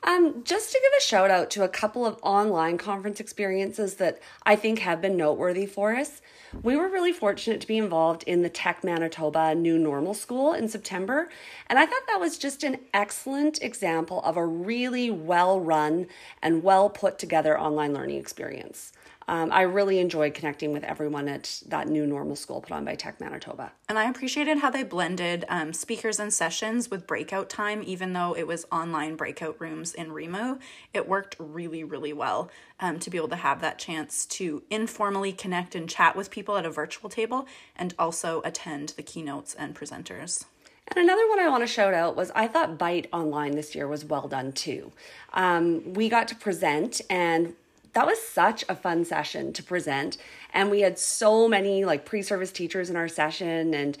Um, 0.04 0.44
just 0.44 0.70
to 0.70 0.78
give 0.80 0.92
a 0.96 1.02
shout 1.02 1.30
out 1.32 1.50
to 1.50 1.64
a 1.64 1.68
couple 1.68 2.06
of 2.06 2.18
online 2.22 2.78
conference 2.78 3.18
experiences 3.18 3.94
that 3.94 4.20
I 4.44 4.54
think 4.54 4.78
have 4.78 5.02
been 5.02 5.16
noteworthy 5.16 5.66
for 5.66 5.96
us. 5.96 6.22
We 6.62 6.76
were 6.76 6.88
really 6.88 7.12
fortunate 7.12 7.60
to 7.62 7.66
be 7.66 7.76
involved 7.76 8.22
in 8.22 8.42
the 8.42 8.48
Tech 8.48 8.84
Manitoba 8.84 9.54
New 9.56 9.78
Normal 9.78 10.14
School 10.14 10.52
in 10.52 10.68
September, 10.68 11.28
and 11.66 11.76
I 11.76 11.86
thought 11.86 12.06
that 12.06 12.20
was 12.20 12.38
just 12.38 12.62
an 12.62 12.78
excellent 12.94 13.60
example 13.62 14.22
of 14.22 14.36
a 14.36 14.46
really 14.46 15.10
well 15.10 15.60
run 15.60 16.06
and 16.40 16.62
well 16.62 16.88
put 16.88 17.18
together 17.18 17.58
online 17.58 17.92
learning 17.92 18.18
experience 18.18 18.92
um, 19.28 19.50
I 19.52 19.62
really 19.62 19.98
enjoyed 19.98 20.34
connecting 20.34 20.72
with 20.72 20.84
everyone 20.84 21.28
at 21.28 21.62
that 21.66 21.88
new 21.88 22.06
normal 22.06 22.36
school 22.36 22.60
put 22.60 22.72
on 22.72 22.84
by 22.84 22.94
Tech 22.94 23.20
Manitoba. 23.20 23.72
And 23.88 23.98
I 23.98 24.08
appreciated 24.08 24.58
how 24.58 24.70
they 24.70 24.84
blended 24.84 25.44
um, 25.48 25.72
speakers 25.72 26.20
and 26.20 26.32
sessions 26.32 26.90
with 26.90 27.06
breakout 27.06 27.50
time, 27.50 27.82
even 27.84 28.12
though 28.12 28.36
it 28.36 28.46
was 28.46 28.66
online 28.70 29.16
breakout 29.16 29.60
rooms 29.60 29.94
in 29.94 30.12
Remo. 30.12 30.58
It 30.94 31.08
worked 31.08 31.36
really, 31.38 31.82
really 31.82 32.12
well 32.12 32.50
um, 32.78 33.00
to 33.00 33.10
be 33.10 33.16
able 33.16 33.28
to 33.28 33.36
have 33.36 33.60
that 33.60 33.78
chance 33.78 34.26
to 34.26 34.62
informally 34.70 35.32
connect 35.32 35.74
and 35.74 35.88
chat 35.88 36.14
with 36.14 36.30
people 36.30 36.56
at 36.56 36.66
a 36.66 36.70
virtual 36.70 37.10
table 37.10 37.46
and 37.74 37.94
also 37.98 38.42
attend 38.44 38.90
the 38.90 39.02
keynotes 39.02 39.54
and 39.54 39.74
presenters. 39.74 40.44
And 40.88 40.98
another 40.98 41.28
one 41.28 41.40
I 41.40 41.48
want 41.48 41.64
to 41.64 41.66
shout 41.66 41.94
out 41.94 42.14
was 42.14 42.30
I 42.34 42.46
thought 42.46 42.78
BYTE 42.78 43.08
Online 43.12 43.56
this 43.56 43.74
year 43.74 43.88
was 43.88 44.04
well 44.04 44.28
done 44.28 44.52
too. 44.52 44.92
Um, 45.32 45.94
we 45.94 46.08
got 46.08 46.28
to 46.28 46.36
present 46.36 47.00
and 47.10 47.54
that 47.96 48.06
was 48.06 48.20
such 48.20 48.62
a 48.68 48.76
fun 48.76 49.06
session 49.06 49.54
to 49.54 49.62
present 49.62 50.18
and 50.52 50.70
we 50.70 50.82
had 50.82 50.98
so 50.98 51.48
many 51.48 51.84
like 51.84 52.04
pre-service 52.04 52.52
teachers 52.52 52.90
in 52.90 52.96
our 52.96 53.08
session 53.08 53.72
and 53.72 53.96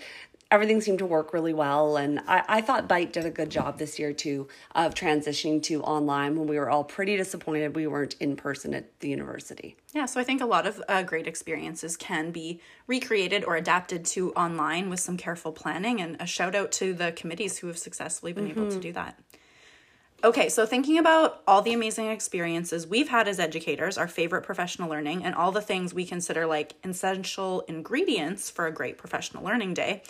everything 0.50 0.80
seemed 0.80 0.98
to 0.98 1.06
work 1.06 1.32
really 1.32 1.52
well. 1.52 1.96
And 1.96 2.20
I, 2.26 2.42
I 2.46 2.60
thought 2.60 2.88
BYTE 2.88 3.12
did 3.12 3.24
a 3.24 3.30
good 3.30 3.50
job 3.50 3.78
this 3.78 3.98
year 3.98 4.12
too 4.12 4.48
of 4.74 4.94
transitioning 4.94 5.62
to 5.64 5.82
online 5.82 6.38
when 6.38 6.46
we 6.46 6.58
were 6.58 6.70
all 6.70 6.84
pretty 6.84 7.16
disappointed 7.16 7.74
we 7.74 7.86
weren't 7.86 8.14
in 8.20 8.36
person 8.36 8.74
at 8.74 9.00
the 9.00 9.08
university. 9.08 9.76
Yeah, 9.92 10.04
so 10.04 10.20
I 10.20 10.24
think 10.24 10.40
a 10.40 10.46
lot 10.46 10.66
of 10.66 10.82
uh, 10.88 11.02
great 11.02 11.26
experiences 11.26 11.96
can 11.96 12.30
be 12.30 12.60
recreated 12.86 13.44
or 13.44 13.56
adapted 13.56 14.04
to 14.06 14.32
online 14.34 14.88
with 14.88 15.00
some 15.00 15.16
careful 15.16 15.52
planning. 15.52 16.00
And 16.00 16.16
a 16.20 16.26
shout 16.26 16.54
out 16.54 16.70
to 16.72 16.92
the 16.92 17.12
committees 17.12 17.58
who 17.58 17.66
have 17.66 17.78
successfully 17.78 18.32
been 18.32 18.46
mm-hmm. 18.46 18.60
able 18.60 18.70
to 18.70 18.78
do 18.78 18.92
that. 18.92 19.18
Okay, 20.24 20.48
so 20.48 20.64
thinking 20.64 20.98
about 20.98 21.42
all 21.46 21.60
the 21.60 21.74
amazing 21.74 22.06
experiences 22.06 22.86
we've 22.86 23.10
had 23.10 23.28
as 23.28 23.38
educators, 23.38 23.98
our 23.98 24.08
favorite 24.08 24.42
professional 24.42 24.88
learning, 24.88 25.22
and 25.22 25.34
all 25.34 25.52
the 25.52 25.60
things 25.60 25.92
we 25.92 26.06
consider 26.06 26.46
like 26.46 26.72
essential 26.82 27.60
ingredients 27.68 28.48
for 28.48 28.66
a 28.66 28.72
great 28.72 28.96
professional 28.96 29.44
learning 29.44 29.74
day, 29.74 30.02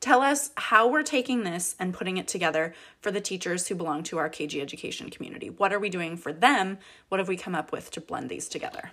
tell 0.00 0.20
us 0.20 0.50
how 0.56 0.86
we're 0.86 1.02
taking 1.02 1.44
this 1.44 1.74
and 1.80 1.94
putting 1.94 2.18
it 2.18 2.28
together 2.28 2.74
for 3.00 3.10
the 3.10 3.22
teachers 3.22 3.66
who 3.66 3.74
belong 3.74 4.02
to 4.02 4.18
our 4.18 4.28
KG 4.28 4.60
education 4.60 5.08
community. 5.08 5.48
What 5.48 5.72
are 5.72 5.80
we 5.80 5.88
doing 5.88 6.18
for 6.18 6.32
them? 6.32 6.78
What 7.08 7.18
have 7.18 7.28
we 7.28 7.36
come 7.38 7.54
up 7.54 7.72
with 7.72 7.90
to 7.92 8.02
blend 8.02 8.28
these 8.28 8.48
together? 8.48 8.92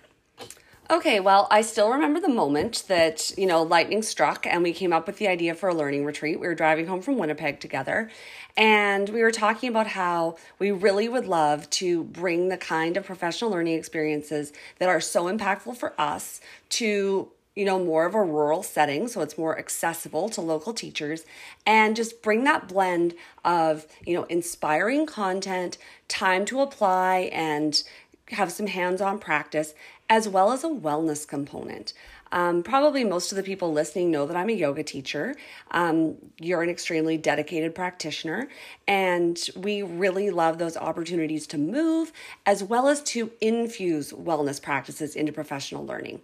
Okay, 0.88 1.18
well, 1.18 1.48
I 1.50 1.62
still 1.62 1.90
remember 1.90 2.20
the 2.20 2.28
moment 2.28 2.84
that, 2.86 3.36
you 3.36 3.46
know, 3.46 3.64
lightning 3.64 4.02
struck 4.02 4.46
and 4.46 4.62
we 4.62 4.72
came 4.72 4.92
up 4.92 5.08
with 5.08 5.18
the 5.18 5.26
idea 5.26 5.54
for 5.56 5.68
a 5.68 5.74
learning 5.74 6.04
retreat. 6.04 6.38
We 6.38 6.46
were 6.46 6.54
driving 6.54 6.86
home 6.86 7.02
from 7.02 7.18
Winnipeg 7.18 7.58
together 7.58 8.08
and 8.56 9.08
we 9.08 9.20
were 9.22 9.32
talking 9.32 9.68
about 9.68 9.88
how 9.88 10.36
we 10.60 10.70
really 10.70 11.08
would 11.08 11.26
love 11.26 11.68
to 11.70 12.04
bring 12.04 12.50
the 12.50 12.56
kind 12.56 12.96
of 12.96 13.04
professional 13.04 13.50
learning 13.50 13.76
experiences 13.76 14.52
that 14.78 14.88
are 14.88 15.00
so 15.00 15.24
impactful 15.24 15.76
for 15.76 15.92
us 16.00 16.40
to 16.68 17.32
you 17.56 17.64
know, 17.64 17.82
more 17.82 18.04
of 18.04 18.14
a 18.14 18.22
rural 18.22 18.62
setting, 18.62 19.08
so 19.08 19.22
it's 19.22 19.38
more 19.38 19.58
accessible 19.58 20.28
to 20.28 20.42
local 20.42 20.74
teachers, 20.74 21.24
and 21.64 21.96
just 21.96 22.20
bring 22.20 22.44
that 22.44 22.68
blend 22.68 23.14
of, 23.46 23.86
you 24.04 24.12
know, 24.12 24.24
inspiring 24.24 25.06
content, 25.06 25.78
time 26.06 26.44
to 26.44 26.60
apply, 26.60 27.30
and 27.32 27.82
have 28.28 28.52
some 28.52 28.66
hands 28.66 29.00
on 29.00 29.18
practice, 29.18 29.72
as 30.08 30.28
well 30.28 30.52
as 30.52 30.64
a 30.64 30.68
wellness 30.68 31.26
component. 31.26 31.92
Um, 32.32 32.62
probably 32.62 33.04
most 33.04 33.30
of 33.30 33.36
the 33.36 33.42
people 33.42 33.72
listening 33.72 34.10
know 34.10 34.26
that 34.26 34.36
I'm 34.36 34.48
a 34.48 34.52
yoga 34.52 34.82
teacher. 34.82 35.36
Um, 35.70 36.16
you're 36.38 36.62
an 36.62 36.68
extremely 36.68 37.16
dedicated 37.16 37.74
practitioner, 37.74 38.48
and 38.88 39.38
we 39.56 39.82
really 39.82 40.30
love 40.30 40.58
those 40.58 40.76
opportunities 40.76 41.46
to 41.48 41.58
move 41.58 42.12
as 42.44 42.64
well 42.64 42.88
as 42.88 43.02
to 43.04 43.30
infuse 43.40 44.12
wellness 44.12 44.60
practices 44.60 45.14
into 45.14 45.32
professional 45.32 45.86
learning. 45.86 46.22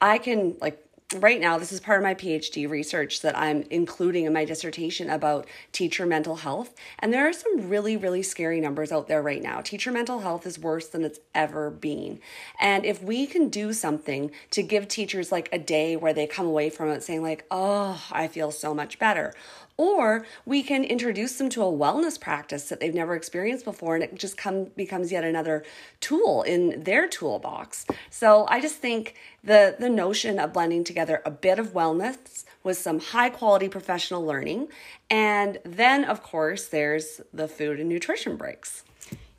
I 0.00 0.18
can, 0.18 0.56
like, 0.60 0.84
right 1.16 1.40
now 1.40 1.58
this 1.58 1.72
is 1.72 1.80
part 1.80 1.98
of 1.98 2.02
my 2.02 2.14
phd 2.14 2.68
research 2.68 3.20
that 3.20 3.36
i'm 3.36 3.64
including 3.70 4.24
in 4.24 4.32
my 4.32 4.44
dissertation 4.44 5.10
about 5.10 5.46
teacher 5.72 6.06
mental 6.06 6.36
health. 6.36 6.74
And 6.98 7.12
there 7.12 7.28
are 7.28 7.32
some 7.32 7.68
really 7.68 7.96
really 7.96 8.22
scary 8.22 8.60
numbers 8.60 8.92
out 8.92 9.08
there 9.08 9.22
right 9.22 9.42
now. 9.42 9.60
Teacher 9.60 9.92
mental 9.92 10.20
health 10.20 10.46
is 10.46 10.58
worse 10.58 10.88
than 10.88 11.04
it's 11.04 11.20
ever 11.34 11.70
been. 11.70 12.20
And 12.60 12.84
if 12.84 13.02
we 13.02 13.26
can 13.26 13.48
do 13.48 13.72
something 13.72 14.30
to 14.50 14.62
give 14.62 14.88
teachers 14.88 15.32
like 15.32 15.48
a 15.52 15.58
day 15.58 15.96
where 15.96 16.12
they 16.12 16.26
come 16.26 16.46
away 16.46 16.70
from 16.70 16.88
it 16.88 17.02
saying 17.02 17.22
like 17.22 17.44
oh 17.50 18.02
i 18.10 18.28
feel 18.28 18.50
so 18.50 18.74
much 18.74 18.98
better 18.98 19.32
or 19.76 20.26
we 20.44 20.62
can 20.62 20.84
introduce 20.84 21.36
them 21.36 21.48
to 21.50 21.62
a 21.62 21.72
wellness 21.72 22.20
practice 22.20 22.68
that 22.68 22.80
they've 22.80 22.94
never 22.94 23.14
experienced 23.14 23.64
before 23.64 23.94
and 23.94 24.04
it 24.04 24.14
just 24.14 24.36
come 24.36 24.64
becomes 24.76 25.10
yet 25.12 25.24
another 25.24 25.64
tool 26.00 26.42
in 26.42 26.82
their 26.84 27.08
toolbox. 27.08 27.86
So 28.10 28.46
i 28.48 28.60
just 28.60 28.76
think 28.76 29.14
the 29.42 29.76
the 29.78 29.88
notion 29.88 30.38
of 30.38 30.52
blending 30.52 30.84
together 30.84 31.22
a 31.24 31.30
bit 31.30 31.58
of 31.58 31.72
wellness 31.72 32.44
with 32.62 32.78
some 32.78 33.00
high 33.00 33.30
quality 33.30 33.68
professional 33.68 34.24
learning 34.24 34.68
and 35.10 35.58
then 35.64 36.04
of 36.04 36.22
course 36.22 36.68
there's 36.68 37.20
the 37.32 37.48
food 37.48 37.80
and 37.80 37.88
nutrition 37.88 38.36
breaks. 38.36 38.84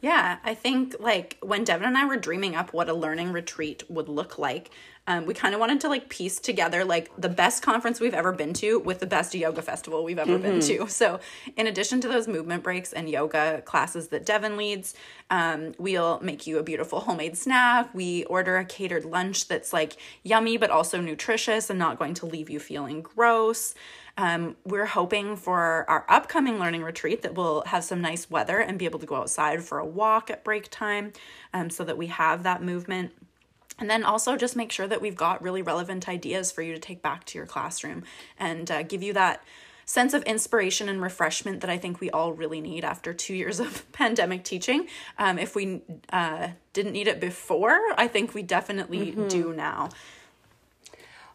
Yeah, 0.03 0.39
I 0.43 0.53
think 0.53 0.97
like 0.99 1.37
when 1.41 1.63
Devin 1.63 1.87
and 1.87 1.97
I 1.97 2.05
were 2.05 2.17
dreaming 2.17 2.57
up 2.57 2.73
what 2.73 2.89
a 2.89 2.93
learning 2.93 3.31
retreat 3.31 3.83
would 3.89 4.09
look 4.09 4.37
like, 4.37 4.69
um, 5.05 5.25
we 5.25 5.33
kind 5.33 5.53
of 5.53 5.59
wanted 5.59 5.81
to 5.81 5.89
like 5.89 6.07
piece 6.07 6.39
together 6.39 6.85
like 6.85 7.11
the 7.17 7.27
best 7.27 7.61
conference 7.61 7.99
we've 7.99 8.13
ever 8.13 8.31
been 8.31 8.53
to 8.53 8.79
with 8.79 8.99
the 8.99 9.05
best 9.05 9.35
yoga 9.35 9.61
festival 9.61 10.03
we've 10.03 10.19
ever 10.19 10.33
mm-hmm. 10.33 10.43
been 10.43 10.59
to. 10.61 10.87
So, 10.93 11.19
in 11.57 11.67
addition 11.67 11.99
to 12.01 12.07
those 12.07 12.27
movement 12.27 12.63
breaks 12.63 12.93
and 12.93 13.09
yoga 13.09 13.61
classes 13.65 14.09
that 14.09 14.25
Devin 14.25 14.55
leads, 14.55 14.93
um, 15.29 15.73
we'll 15.77 16.19
make 16.21 16.47
you 16.47 16.59
a 16.59 16.63
beautiful 16.63 17.01
homemade 17.01 17.35
snack. 17.35 17.93
We 17.93 18.23
order 18.25 18.57
a 18.57 18.63
catered 18.63 19.03
lunch 19.03 19.47
that's 19.47 19.73
like 19.73 19.97
yummy 20.21 20.57
but 20.57 20.69
also 20.69 21.01
nutritious 21.01 21.69
and 21.69 21.79
not 21.79 21.99
going 21.99 22.13
to 22.15 22.25
leave 22.25 22.49
you 22.49 22.59
feeling 22.59 23.01
gross. 23.01 23.73
Um, 24.17 24.55
we're 24.63 24.85
hoping 24.85 25.35
for 25.35 25.85
our 25.89 26.05
upcoming 26.07 26.59
learning 26.59 26.83
retreat 26.83 27.23
that 27.23 27.33
we'll 27.33 27.63
have 27.65 27.83
some 27.83 27.99
nice 27.99 28.29
weather 28.29 28.59
and 28.59 28.77
be 28.77 28.85
able 28.85 28.99
to 28.99 29.07
go 29.07 29.15
outside 29.15 29.63
for 29.63 29.79
a 29.79 29.85
walk 29.85 30.29
at 30.29 30.43
break 30.43 30.69
time 30.69 31.11
um, 31.53 31.69
so 31.69 31.83
that 31.83 31.97
we 31.97 32.07
have 32.07 32.43
that 32.43 32.61
movement. 32.61 33.11
And 33.79 33.89
then 33.89 34.03
also 34.03 34.37
just 34.37 34.55
make 34.55 34.71
sure 34.71 34.87
that 34.87 35.01
we've 35.01 35.15
got 35.15 35.41
really 35.41 35.61
relevant 35.61 36.07
ideas 36.07 36.51
for 36.51 36.61
you 36.61 36.73
to 36.73 36.79
take 36.79 37.01
back 37.01 37.25
to 37.25 37.37
your 37.37 37.47
classroom 37.47 38.03
and 38.37 38.69
uh, 38.69 38.83
give 38.83 39.01
you 39.01 39.13
that 39.13 39.43
sense 39.85 40.13
of 40.13 40.23
inspiration 40.23 40.87
and 40.89 41.01
refreshment 41.01 41.61
that 41.61 41.69
I 41.69 41.77
think 41.77 41.99
we 41.99 42.09
all 42.11 42.33
really 42.33 42.61
need 42.61 42.85
after 42.85 43.13
two 43.13 43.33
years 43.41 43.59
of 43.59 43.91
pandemic 43.91 44.43
teaching. 44.43 44.87
Um, 45.17 45.37
if 45.37 45.55
we 45.55 45.81
uh, 46.11 46.49
didn't 46.73 46.93
need 46.93 47.07
it 47.07 47.19
before, 47.19 47.79
I 47.97 48.07
think 48.07 48.33
we 48.33 48.43
definitely 48.43 49.11
mm-hmm. 49.11 49.27
do 49.27 49.53
now. 49.53 49.89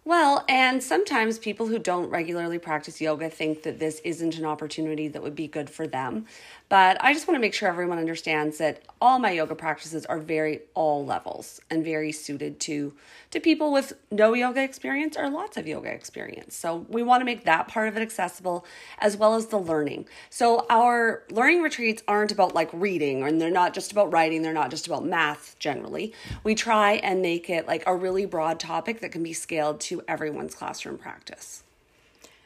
Well, 0.05 0.43
and 0.49 0.83
sometimes 0.83 1.39
people 1.39 1.67
who 1.67 1.79
don't 1.79 2.09
regularly 2.09 2.59
practice 2.59 2.99
yoga 2.99 3.29
think 3.29 3.63
that 3.65 3.79
this 3.79 4.01
isn't 4.05 4.39
an 4.39 4.47
opportunity 4.47 5.07
that 5.09 5.23
would 5.23 5.35
be 5.35 5.49
good 5.49 5.69
for 5.69 5.87
them. 5.87 6.25
But 6.69 7.03
I 7.03 7.15
just 7.15 7.27
want 7.27 7.37
to 7.37 7.41
make 7.41 7.55
sure 7.55 7.69
everyone 7.69 7.99
understands 7.99 8.59
that 8.59 8.83
all 9.01 9.19
my 9.19 9.31
yoga 9.31 9.55
practices 9.55 10.05
are 10.05 10.19
very 10.19 10.61
all 10.75 11.05
levels 11.05 11.61
and 11.71 11.83
very 11.83 12.13
suited 12.13 12.61
to 12.61 12.93
to 13.31 13.41
people 13.41 13.73
with 13.73 13.95
no 14.11 14.35
yoga 14.35 14.63
experience 14.63 15.17
or 15.17 15.31
lots 15.31 15.57
of 15.57 15.67
yoga 15.67 15.91
experience. 15.91 16.55
So 16.55 16.87
we 16.89 17.03
want 17.03 17.21
to 17.21 17.25
make 17.25 17.45
that 17.45 17.69
part 17.69 17.89
of 17.89 17.97
it 17.97 18.03
accessible 18.03 18.67
as 18.99 19.17
well 19.17 19.35
as 19.35 19.47
the 19.47 19.59
learning. 19.59 20.07
So 20.31 20.67
our 20.69 21.25
learning 21.31 21.63
retreats 21.63 22.03
aren't 22.07 22.33
about 22.33 22.55
like 22.55 22.71
reading 22.73 23.23
and 23.23 23.41
they're 23.41 23.51
not 23.51 23.73
just 23.75 23.93
about 23.93 24.13
writing, 24.13 24.43
they're 24.43 24.53
not 24.53 24.71
just 24.71 24.87
about 24.87 25.05
math 25.05 25.57
generally. 25.59 26.13
We 26.45 26.55
try 26.55 26.95
and 26.95 27.23
make 27.23 27.49
it 27.49 27.67
like 27.67 27.83
a 27.87 27.95
really 27.95 28.27
broad 28.27 28.61
topic 28.61 29.01
that 29.01 29.13
can 29.13 29.23
be 29.23 29.33
scaled 29.33 29.81
to 29.83 30.03
everyone's 30.07 30.55
classroom 30.55 30.99
practice. 30.99 31.63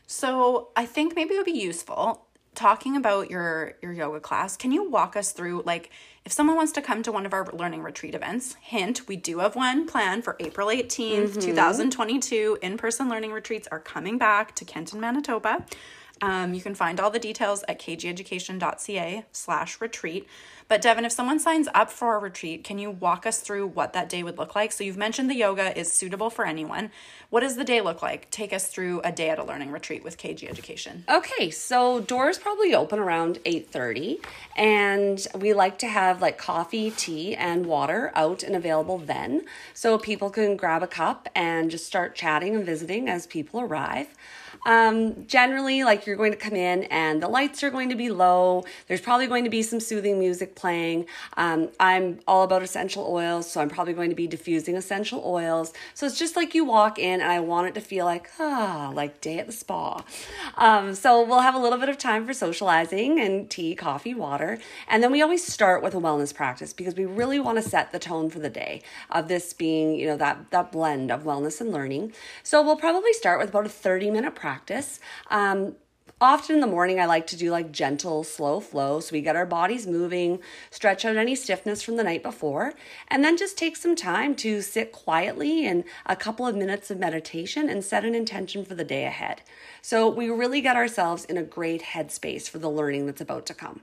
So 0.07 0.69
I 0.76 0.85
think 0.85 1.17
maybe 1.17 1.35
it 1.35 1.38
would 1.38 1.47
be 1.47 1.52
useful 1.52 2.26
talking 2.55 2.97
about 2.97 3.31
your 3.31 3.75
your 3.81 3.93
yoga 3.93 4.21
class 4.21 4.57
can 4.57 4.73
you 4.73 4.89
walk 4.91 5.17
us 5.17 5.33
through 5.33 5.63
like 5.65 5.91
if 6.25 6.33
someone 6.33 6.55
wants 6.55 6.73
to 6.73 6.83
come 6.83 7.03
to 7.03 7.11
one 7.11 7.25
of 7.25 7.33
our 7.33 7.51
learning 7.53 7.83
retreat 7.83 8.15
events 8.15 8.57
hint 8.61 9.09
we 9.09 9.17
do 9.17 9.39
have 9.39 9.57
one 9.57 9.87
planned 9.87 10.23
for 10.23 10.37
april 10.39 10.69
18th 10.69 11.29
mm-hmm. 11.29 11.41
2022 11.41 12.59
in-person 12.61 13.09
learning 13.09 13.33
retreats 13.33 13.67
are 13.73 13.81
coming 13.81 14.19
back 14.19 14.55
to 14.55 14.67
kenton 14.67 15.01
manitoba 15.01 15.65
um, 16.23 16.55
you 16.55 16.62
can 16.62 16.75
find 16.75 16.99
all 16.99 17.11
the 17.11 17.19
details 17.19 17.64
at 17.69 17.79
kgeducation.ca 17.79 19.25
slash 19.33 19.81
retreat 19.81 20.26
but 20.73 20.81
Devin, 20.81 21.05
if 21.05 21.12
someone 21.12 21.38
signs 21.38 21.69
up 21.75 21.91
for 21.91 22.17
a 22.17 22.19
retreat, 22.19 22.64
can 22.64 22.79
you 22.79 22.91
walk 22.91 23.26
us 23.26 23.41
through 23.41 23.67
what 23.67 23.93
that 23.93 24.09
day 24.09 24.23
would 24.23 24.38
look 24.38 24.55
like? 24.55 24.73
So 24.73 24.83
you've 24.83 24.97
mentioned 24.97 25.29
the 25.29 25.35
yoga 25.35 25.79
is 25.79 25.93
suitable 25.93 26.31
for 26.31 26.47
anyone. 26.47 26.91
What 27.29 27.41
does 27.41 27.57
the 27.57 27.64
day 27.64 27.83
look 27.83 28.00
like? 28.00 28.31
Take 28.31 28.55
us 28.55 28.69
through 28.69 29.02
a 29.02 29.12
day 29.12 29.29
at 29.29 29.38
a 29.38 29.45
learning 29.45 29.71
retreat 29.71 30.02
with 30.02 30.17
KG 30.17 30.49
Education. 30.49 31.05
Okay, 31.11 31.50
so 31.50 32.00
doors 32.00 32.38
probably 32.38 32.75
open 32.75 32.99
around 32.99 33.38
8:30 33.45 34.25
and 34.57 35.26
we 35.35 35.52
like 35.52 35.76
to 35.81 35.88
have 35.88 36.23
like 36.23 36.38
coffee, 36.38 36.91
tea 36.91 37.35
and 37.35 37.67
water 37.67 38.11
out 38.14 38.43
and 38.43 38.57
available 38.57 38.97
then. 38.97 39.45
So 39.75 39.99
people 39.99 40.31
can 40.31 40.57
grab 40.57 40.83
a 40.83 40.87
cup 40.87 41.29
and 41.35 41.71
just 41.71 41.87
start 41.87 42.14
chatting 42.14 42.55
and 42.55 42.64
visiting 42.64 43.11
as 43.11 43.26
people 43.26 43.61
arrive. 43.61 44.09
Um, 44.64 45.26
generally, 45.26 45.83
like 45.83 46.07
you're 46.07 46.16
going 46.16 46.33
to 46.33 46.38
come 46.38 46.54
in 46.54 46.85
and 46.85 47.23
the 47.23 47.28
lights 47.28 47.62
are 47.62 47.71
going 47.71 47.88
to 47.88 47.97
be 47.97 48.11
low. 48.11 48.64
There's 48.87 49.00
probably 49.00 49.26
going 49.26 49.45
to 49.45 49.50
be 49.50 49.62
some 49.62 49.81
soothing 49.81 50.19
music 50.19 50.54
playing. 50.54 51.07
Um, 51.37 51.71
I'm 51.81 52.21
all 52.28 52.45
about 52.45 52.62
essential 52.62 53.07
oils, 53.09 53.50
so 53.50 53.61
I'm 53.61 53.69
probably 53.69 53.92
going 53.92 54.11
to 54.11 54.16
be 54.16 54.26
diffusing 54.26 54.76
essential 54.76 55.23
oils. 55.25 55.73
So 55.95 56.07
it's 56.07 56.19
just 56.19 56.37
like 56.37 56.54
you 56.54 56.64
walk 56.64 56.99
in, 56.99 57.21
and 57.21 57.31
I 57.31 57.40
want 57.40 57.66
it 57.69 57.75
to 57.75 57.81
feel 57.81 58.04
like, 58.04 58.31
ah, 58.38 58.92
like 58.95 59.21
day 59.21 59.38
at 59.38 59.47
the 59.47 59.52
spa. 59.52 60.04
Um, 60.57 60.95
so 60.95 61.25
we'll 61.25 61.40
have 61.40 61.54
a 61.54 61.59
little 61.59 61.78
bit 61.78 61.88
of 61.88 61.99
time 61.99 62.26
for 62.26 62.33
socializing 62.33 63.21
and 63.21 63.50
tea, 63.50 63.75
coffee, 63.75 64.14
water. 64.14 64.59
And 64.88 65.02
then 65.02 65.11
we 65.11 65.23
always 65.23 65.45
start 65.45 65.83
with 65.83 65.95
a 65.95 65.99
wellness 65.99 66.35
practice 66.35 66.73
because 66.73 66.95
we 66.95 67.04
really 67.04 67.40
want 67.40 67.62
to 67.62 67.69
set 67.69 67.90
the 67.90 67.99
tone 67.99 68.31
for 68.31 68.38
the 68.38 68.50
day 68.50 68.83
of 69.11 69.28
this 69.28 69.52
being, 69.52 69.95
you 69.95 70.07
know, 70.07 70.16
that, 70.19 70.50
that 70.50 70.71
blend 70.71 71.11
of 71.11 71.25
wellness 71.25 71.61
and 71.61 71.73
learning. 71.73 72.12
So 72.42 72.62
we'll 72.62 72.76
probably 72.76 73.12
start 73.12 73.40
with 73.40 73.49
about 73.49 73.66
a 73.66 73.71
30 73.71 74.11
minute 74.11 74.35
practice. 74.35 74.52
Um, 75.31 75.77
Often 76.23 76.55
in 76.55 76.61
the 76.61 76.69
morning, 76.69 77.01
I 77.01 77.07
like 77.07 77.27
to 77.29 77.37
do 77.37 77.51
like 77.51 77.73
gentle, 77.73 78.23
slow 78.23 78.61
flow. 78.61 79.01
So 79.01 79.13
we 79.13 79.23
get 79.23 79.35
our 79.35 79.45
bodies 79.45 79.89
moving, 79.89 80.39
stretch 80.71 81.05
out 81.05 81.17
any 81.17 81.35
stiffness 81.35 81.83
from 81.83 81.97
the 81.97 82.05
night 82.05 82.23
before, 82.23 82.75
and 83.09 83.25
then 83.25 83.37
just 83.37 83.59
take 83.59 83.77
some 83.77 83.97
time 83.97 84.37
to 84.37 84.63
sit 84.63 84.93
quietly 84.93 85.67
in 85.67 85.83
a 86.07 86.15
couple 86.15 86.47
of 86.47 86.55
minutes 86.55 86.93
of 86.93 87.01
meditation 87.01 87.69
and 87.69 87.83
set 87.83 88.05
an 88.05 88.15
intention 88.15 88.65
for 88.65 88.77
the 88.77 88.85
day 88.85 89.05
ahead. 89.05 89.43
So 89.81 90.09
we 90.09 90.31
really 90.31 90.61
get 90.61 90.77
ourselves 90.77 91.25
in 91.25 91.37
a 91.37 91.43
great 91.43 91.83
headspace 91.83 92.49
for 92.49 92.61
the 92.61 92.71
learning 92.71 93.07
that's 93.07 93.21
about 93.21 93.45
to 93.47 93.55
come. 93.55 93.81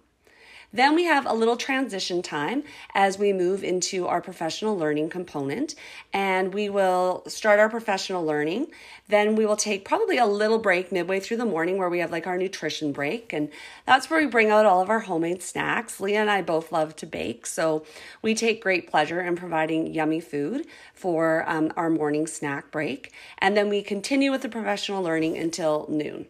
Then 0.72 0.94
we 0.94 1.06
have 1.06 1.26
a 1.26 1.34
little 1.34 1.58
transition 1.58 2.22
time 2.22 2.64
as 2.94 3.18
we 3.18 3.34
move 3.34 3.64
into 3.64 4.06
our 4.06 4.22
professional 4.22 4.78
learning 4.78 5.10
component, 5.10 5.74
and 6.14 6.54
we 6.54 6.70
will 6.70 7.24
start 7.28 7.60
our 7.60 7.70
professional 7.70 8.24
learning. 8.24 8.68
Then 9.08 9.36
we 9.36 9.48
will 9.48 9.56
take 9.56 9.84
probably 9.84 10.20
a 10.20 10.28
little 10.28 10.60
break 10.60 10.92
midway 10.92 11.20
through 11.20 11.38
the 11.38 11.46
morning 11.46 11.80
where 11.80 11.90
we 11.90 12.00
have 12.00 12.12
like 12.12 12.28
our 12.28 12.38
nutrition 12.38 12.92
break, 12.92 13.34
and 13.34 13.50
that's 13.88 14.12
where 14.12 14.20
we 14.20 14.28
bring 14.28 14.52
out 14.52 14.68
all 14.68 14.82
of 14.82 14.92
our 14.92 15.00
homemade 15.00 15.42
snacks. 15.42 16.00
Leah 16.00 16.22
and 16.22 16.30
I 16.30 16.44
both 16.44 16.72
love 16.72 16.96
to 16.98 17.08
bake, 17.08 17.48
so 17.48 17.84
we 18.22 18.36
take 18.36 18.62
great 18.62 18.88
pleasure 18.88 19.22
in 19.22 19.36
providing 19.36 19.92
yummy 19.92 20.20
food 20.20 20.68
for 20.94 21.44
um, 21.50 21.74
our 21.78 21.90
morning 21.90 22.28
snack 22.28 22.70
break. 22.70 23.12
And 23.40 23.58
then 23.58 23.70
we 23.70 23.82
continue 23.82 24.30
with 24.30 24.44
the 24.44 24.50
professional 24.50 25.02
learning 25.02 25.36
until 25.36 25.88
noon. 25.90 26.28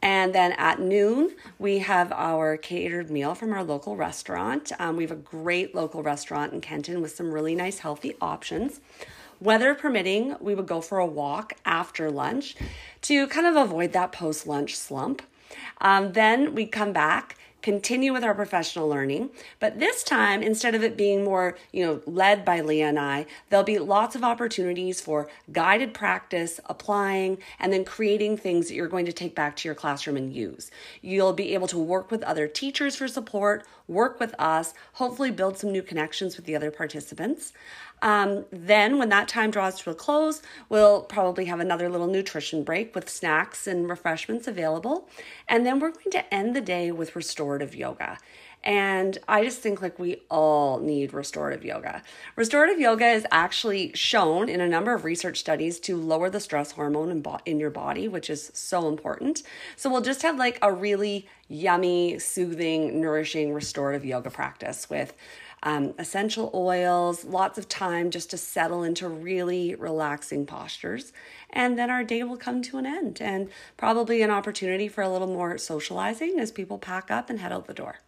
And 0.00 0.34
then 0.34 0.52
at 0.52 0.80
noon, 0.80 1.34
we 1.58 1.78
have 1.78 2.12
our 2.12 2.56
catered 2.56 3.10
meal 3.10 3.34
from 3.34 3.52
our 3.52 3.64
local 3.64 3.96
restaurant. 3.96 4.70
Um, 4.78 4.96
we 4.96 5.02
have 5.02 5.10
a 5.10 5.16
great 5.16 5.74
local 5.74 6.02
restaurant 6.02 6.52
in 6.52 6.60
Kenton 6.60 7.00
with 7.00 7.14
some 7.14 7.32
really 7.32 7.54
nice, 7.54 7.80
healthy 7.80 8.14
options. 8.20 8.80
Weather 9.40 9.74
permitting, 9.74 10.36
we 10.40 10.54
would 10.54 10.66
go 10.66 10.80
for 10.80 10.98
a 10.98 11.06
walk 11.06 11.52
after 11.64 12.10
lunch 12.10 12.56
to 13.02 13.26
kind 13.28 13.46
of 13.46 13.56
avoid 13.56 13.92
that 13.92 14.12
post 14.12 14.46
lunch 14.46 14.76
slump. 14.76 15.22
Um, 15.80 16.12
then 16.12 16.54
we 16.54 16.66
come 16.66 16.92
back 16.92 17.36
continue 17.68 18.14
with 18.14 18.24
our 18.24 18.34
professional 18.34 18.88
learning. 18.88 19.28
But 19.60 19.78
this 19.78 20.02
time, 20.02 20.42
instead 20.42 20.74
of 20.74 20.82
it 20.82 20.96
being 20.96 21.22
more, 21.22 21.58
you 21.70 21.84
know, 21.84 22.00
led 22.06 22.42
by 22.42 22.62
Leah 22.62 22.88
and 22.88 22.98
I, 22.98 23.26
there'll 23.50 23.62
be 23.62 23.78
lots 23.78 24.16
of 24.16 24.24
opportunities 24.24 25.02
for 25.02 25.28
guided 25.52 25.92
practice, 25.92 26.60
applying, 26.64 27.36
and 27.60 27.70
then 27.70 27.84
creating 27.84 28.38
things 28.38 28.68
that 28.68 28.74
you're 28.74 28.88
going 28.88 29.04
to 29.04 29.12
take 29.12 29.34
back 29.34 29.54
to 29.56 29.68
your 29.68 29.74
classroom 29.74 30.16
and 30.16 30.32
use. 30.32 30.70
You'll 31.02 31.34
be 31.34 31.52
able 31.52 31.66
to 31.66 31.78
work 31.78 32.10
with 32.10 32.22
other 32.22 32.48
teachers 32.48 32.96
for 32.96 33.06
support, 33.06 33.66
work 33.88 34.20
with 34.20 34.34
us, 34.38 34.74
hopefully 34.94 35.30
build 35.30 35.58
some 35.58 35.72
new 35.72 35.82
connections 35.82 36.36
with 36.36 36.46
the 36.46 36.54
other 36.54 36.70
participants. 36.70 37.52
Um, 38.00 38.44
then, 38.52 38.98
when 38.98 39.08
that 39.08 39.26
time 39.26 39.50
draws 39.50 39.80
to 39.80 39.90
a 39.90 39.94
close, 39.94 40.40
we'll 40.68 41.02
probably 41.02 41.46
have 41.46 41.58
another 41.58 41.88
little 41.88 42.06
nutrition 42.06 42.62
break 42.62 42.94
with 42.94 43.08
snacks 43.08 43.66
and 43.66 43.88
refreshments 43.88 44.46
available. 44.46 45.08
And 45.48 45.66
then 45.66 45.80
we're 45.80 45.90
going 45.90 46.12
to 46.12 46.32
end 46.32 46.54
the 46.54 46.60
day 46.60 46.92
with 46.92 47.16
restorative 47.16 47.74
yoga. 47.74 48.18
And 48.64 49.18
I 49.28 49.44
just 49.44 49.60
think 49.60 49.80
like 49.80 49.98
we 49.98 50.22
all 50.30 50.80
need 50.80 51.14
restorative 51.14 51.64
yoga. 51.64 52.02
Restorative 52.36 52.80
yoga 52.80 53.06
is 53.06 53.26
actually 53.30 53.92
shown 53.94 54.48
in 54.48 54.60
a 54.60 54.68
number 54.68 54.92
of 54.94 55.04
research 55.04 55.38
studies 55.38 55.78
to 55.80 55.96
lower 55.96 56.28
the 56.28 56.40
stress 56.40 56.72
hormone 56.72 57.10
in, 57.10 57.22
bo- 57.22 57.38
in 57.46 57.60
your 57.60 57.70
body, 57.70 58.08
which 58.08 58.28
is 58.28 58.50
so 58.54 58.88
important. 58.88 59.42
So 59.76 59.88
we'll 59.90 60.00
just 60.00 60.22
have 60.22 60.36
like 60.36 60.58
a 60.60 60.72
really 60.72 61.28
yummy, 61.48 62.18
soothing, 62.18 63.00
nourishing 63.00 63.54
restorative 63.54 64.04
yoga 64.04 64.30
practice 64.30 64.90
with 64.90 65.14
um, 65.62 65.94
essential 65.98 66.50
oils, 66.54 67.24
lots 67.24 67.58
of 67.58 67.68
time 67.68 68.10
just 68.10 68.30
to 68.30 68.38
settle 68.38 68.82
into 68.82 69.08
really 69.08 69.74
relaxing 69.74 70.46
postures. 70.46 71.12
And 71.50 71.78
then 71.78 71.90
our 71.90 72.04
day 72.04 72.22
will 72.22 72.36
come 72.36 72.62
to 72.62 72.78
an 72.78 72.86
end 72.86 73.20
and 73.20 73.50
probably 73.76 74.22
an 74.22 74.30
opportunity 74.30 74.88
for 74.88 75.02
a 75.02 75.08
little 75.08 75.26
more 75.26 75.58
socializing 75.58 76.38
as 76.38 76.52
people 76.52 76.78
pack 76.78 77.10
up 77.10 77.30
and 77.30 77.40
head 77.40 77.52
out 77.52 77.66
the 77.66 77.74
door. 77.74 78.00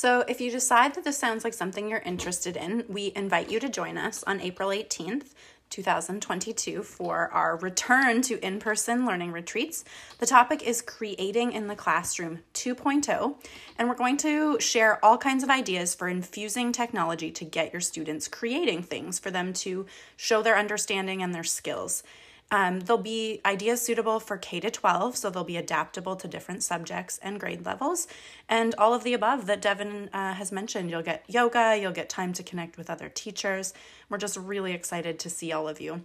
So, 0.00 0.22
if 0.28 0.40
you 0.40 0.52
decide 0.52 0.94
that 0.94 1.02
this 1.02 1.18
sounds 1.18 1.42
like 1.42 1.54
something 1.54 1.88
you're 1.88 1.98
interested 1.98 2.56
in, 2.56 2.84
we 2.88 3.10
invite 3.16 3.50
you 3.50 3.58
to 3.58 3.68
join 3.68 3.98
us 3.98 4.22
on 4.28 4.40
April 4.40 4.68
18th 4.68 5.34
2022 5.70 6.84
for 6.84 7.28
our 7.32 7.56
return 7.56 8.22
to 8.22 8.38
in 8.38 8.60
person 8.60 9.04
learning 9.04 9.32
retreats. 9.32 9.84
The 10.18 10.26
topic 10.26 10.62
is 10.62 10.82
Creating 10.82 11.50
in 11.50 11.66
the 11.66 11.74
Classroom 11.74 12.38
2.0, 12.54 13.34
and 13.76 13.88
we're 13.88 13.96
going 13.96 14.18
to 14.18 14.60
share 14.60 15.04
all 15.04 15.18
kinds 15.18 15.42
of 15.42 15.50
ideas 15.50 15.96
for 15.96 16.06
infusing 16.06 16.70
technology 16.70 17.32
to 17.32 17.44
get 17.44 17.72
your 17.72 17.80
students 17.80 18.28
creating 18.28 18.84
things 18.84 19.18
for 19.18 19.32
them 19.32 19.52
to 19.54 19.84
show 20.16 20.42
their 20.42 20.56
understanding 20.56 21.24
and 21.24 21.34
their 21.34 21.42
skills. 21.42 22.04
Um, 22.50 22.80
there'll 22.80 23.02
be 23.02 23.40
ideas 23.44 23.82
suitable 23.82 24.20
for 24.20 24.38
K 24.38 24.60
to 24.60 24.70
12, 24.70 25.16
so 25.16 25.28
they'll 25.28 25.44
be 25.44 25.58
adaptable 25.58 26.16
to 26.16 26.26
different 26.26 26.62
subjects 26.62 27.18
and 27.22 27.38
grade 27.38 27.66
levels. 27.66 28.08
And 28.48 28.74
all 28.78 28.94
of 28.94 29.04
the 29.04 29.12
above 29.12 29.46
that 29.46 29.60
Devin 29.60 30.08
uh, 30.12 30.32
has 30.34 30.50
mentioned. 30.50 30.90
You'll 30.90 31.02
get 31.02 31.24
yoga, 31.28 31.76
you'll 31.78 31.92
get 31.92 32.08
time 32.08 32.32
to 32.34 32.42
connect 32.42 32.78
with 32.78 32.88
other 32.88 33.10
teachers. 33.10 33.74
We're 34.08 34.18
just 34.18 34.36
really 34.38 34.72
excited 34.72 35.18
to 35.18 35.30
see 35.30 35.52
all 35.52 35.68
of 35.68 35.80
you. 35.80 36.04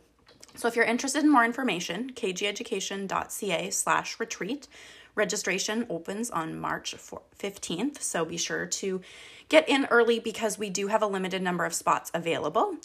So 0.56 0.67
if 0.67 0.76
you're 0.76 0.86
interested 0.86 1.24
in 1.24 1.32
more 1.32 1.46
information, 1.46 2.12
kgeducation.ca 2.13 3.70
slash 3.72 4.20
retreat. 4.20 4.67
Registration 5.15 5.86
opens 5.89 6.30
on 6.30 6.60
March 6.60 6.96
15th, 6.96 8.02
so 8.02 8.26
be 8.26 8.38
sure 8.38 8.65
to 8.65 9.02
get 9.48 9.67
in 9.70 9.86
early 9.86 10.20
because 10.20 10.58
we 10.58 10.70
do 10.70 10.88
have 10.88 11.04
a 11.04 11.08
limited 11.08 11.41
number 11.41 11.65
of 11.65 11.74
spots 11.74 12.10
available. 12.13 12.78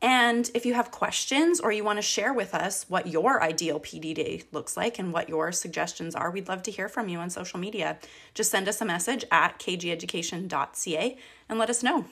And 0.00 0.48
if 0.54 0.64
you 0.64 0.74
have 0.74 0.92
questions 0.92 1.58
or 1.58 1.72
you 1.72 1.82
want 1.82 1.98
to 1.98 2.02
share 2.02 2.32
with 2.32 2.54
us 2.54 2.86
what 2.88 3.08
your 3.08 3.42
ideal 3.42 3.80
PD 3.80 4.14
day 4.14 4.42
looks 4.52 4.76
like 4.76 4.98
and 4.98 5.12
what 5.12 5.28
your 5.28 5.50
suggestions 5.50 6.14
are, 6.14 6.30
we'd 6.30 6.48
love 6.48 6.62
to 6.64 6.70
hear 6.70 6.88
from 6.88 7.08
you 7.08 7.18
on 7.18 7.30
social 7.30 7.58
media. 7.58 7.98
Just 8.32 8.50
send 8.50 8.68
us 8.68 8.80
a 8.80 8.84
message 8.84 9.24
at 9.32 9.58
kgeducation.ca 9.58 11.16
and 11.48 11.58
let 11.58 11.70
us 11.70 11.82
know. 11.82 12.04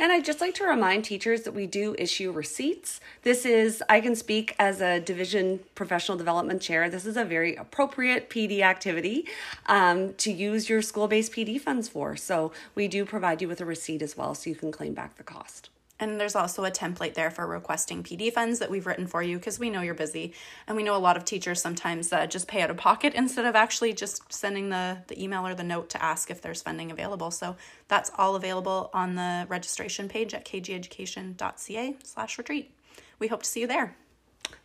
And 0.00 0.12
I'd 0.12 0.24
just 0.24 0.40
like 0.40 0.54
to 0.54 0.64
remind 0.64 1.04
teachers 1.04 1.42
that 1.42 1.54
we 1.54 1.66
do 1.66 1.96
issue 1.98 2.30
receipts. 2.30 3.00
This 3.22 3.44
is, 3.44 3.82
I 3.88 4.00
can 4.00 4.14
speak 4.14 4.54
as 4.56 4.80
a 4.80 5.00
division 5.00 5.58
professional 5.74 6.16
development 6.16 6.62
chair, 6.62 6.88
this 6.88 7.04
is 7.04 7.16
a 7.16 7.24
very 7.24 7.56
appropriate 7.56 8.30
PD 8.30 8.60
activity 8.60 9.26
um, 9.66 10.14
to 10.14 10.30
use 10.30 10.68
your 10.68 10.82
school 10.82 11.08
based 11.08 11.32
PD 11.32 11.60
funds 11.60 11.88
for. 11.88 12.14
So 12.14 12.52
we 12.76 12.86
do 12.86 13.04
provide 13.04 13.42
you 13.42 13.48
with 13.48 13.60
a 13.60 13.64
receipt 13.64 14.00
as 14.00 14.16
well 14.16 14.36
so 14.36 14.48
you 14.48 14.54
can 14.54 14.70
claim 14.70 14.94
back 14.94 15.16
the 15.16 15.24
cost. 15.24 15.70
And 16.00 16.20
there's 16.20 16.36
also 16.36 16.64
a 16.64 16.70
template 16.70 17.14
there 17.14 17.30
for 17.30 17.46
requesting 17.46 18.02
PD 18.02 18.32
funds 18.32 18.60
that 18.60 18.70
we've 18.70 18.86
written 18.86 19.06
for 19.06 19.22
you 19.22 19.38
because 19.38 19.58
we 19.58 19.68
know 19.68 19.80
you're 19.80 19.94
busy. 19.94 20.32
And 20.66 20.76
we 20.76 20.82
know 20.82 20.96
a 20.96 20.98
lot 20.98 21.16
of 21.16 21.24
teachers 21.24 21.60
sometimes 21.60 22.12
uh, 22.12 22.26
just 22.26 22.46
pay 22.46 22.62
out 22.62 22.70
of 22.70 22.76
pocket 22.76 23.14
instead 23.14 23.44
of 23.44 23.56
actually 23.56 23.92
just 23.92 24.32
sending 24.32 24.68
the, 24.68 24.98
the 25.08 25.22
email 25.22 25.46
or 25.46 25.54
the 25.54 25.64
note 25.64 25.90
to 25.90 26.02
ask 26.02 26.30
if 26.30 26.40
there's 26.40 26.62
funding 26.62 26.90
available. 26.90 27.30
So 27.30 27.56
that's 27.88 28.10
all 28.16 28.36
available 28.36 28.90
on 28.94 29.16
the 29.16 29.46
registration 29.48 30.08
page 30.08 30.34
at 30.34 30.44
kgeducation.ca 30.44 31.96
slash 32.04 32.38
retreat. 32.38 32.70
We 33.18 33.26
hope 33.26 33.42
to 33.42 33.48
see 33.48 33.60
you 33.60 33.66
there. 33.66 33.96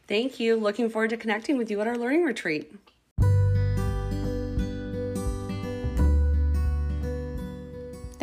Thank 0.08 0.39
you. 0.39 0.56
Looking 0.56 0.89
forward 0.89 1.10
to 1.12 1.17
connecting 1.17 1.58
with 1.58 1.72
you 1.72 1.82
at 1.82 1.88
our 1.88 1.98
learning 1.98 2.24
retreat. 2.24 2.72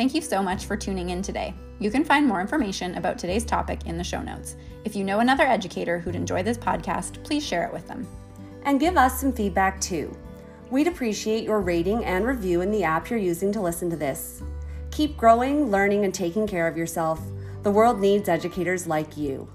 Thank 0.01 0.15
you 0.15 0.21
so 0.21 0.41
much 0.41 0.65
for 0.65 0.75
tuning 0.75 1.11
in 1.11 1.21
today. 1.21 1.53
You 1.77 1.91
can 1.91 2.03
find 2.03 2.25
more 2.25 2.41
information 2.41 2.95
about 2.95 3.19
today's 3.19 3.45
topic 3.45 3.85
in 3.85 3.99
the 3.99 4.03
show 4.03 4.19
notes. 4.19 4.55
If 4.83 4.95
you 4.95 5.03
know 5.03 5.19
another 5.19 5.43
educator 5.43 5.99
who'd 5.99 6.15
enjoy 6.15 6.41
this 6.41 6.57
podcast, 6.57 7.23
please 7.23 7.45
share 7.45 7.67
it 7.67 7.71
with 7.71 7.87
them. 7.87 8.07
And 8.63 8.79
give 8.79 8.97
us 8.97 9.21
some 9.21 9.31
feedback 9.31 9.79
too. 9.79 10.17
We'd 10.71 10.87
appreciate 10.87 11.43
your 11.43 11.61
rating 11.61 12.03
and 12.03 12.25
review 12.25 12.61
in 12.61 12.71
the 12.71 12.83
app 12.83 13.11
you're 13.11 13.19
using 13.19 13.51
to 13.51 13.61
listen 13.61 13.91
to 13.91 13.95
this. 13.95 14.41
Keep 14.89 15.17
growing, 15.17 15.69
learning, 15.69 16.03
and 16.03 16.15
taking 16.15 16.47
care 16.47 16.67
of 16.67 16.75
yourself. 16.77 17.21
The 17.61 17.69
world 17.69 17.99
needs 17.99 18.27
educators 18.27 18.87
like 18.87 19.17
you. 19.17 19.47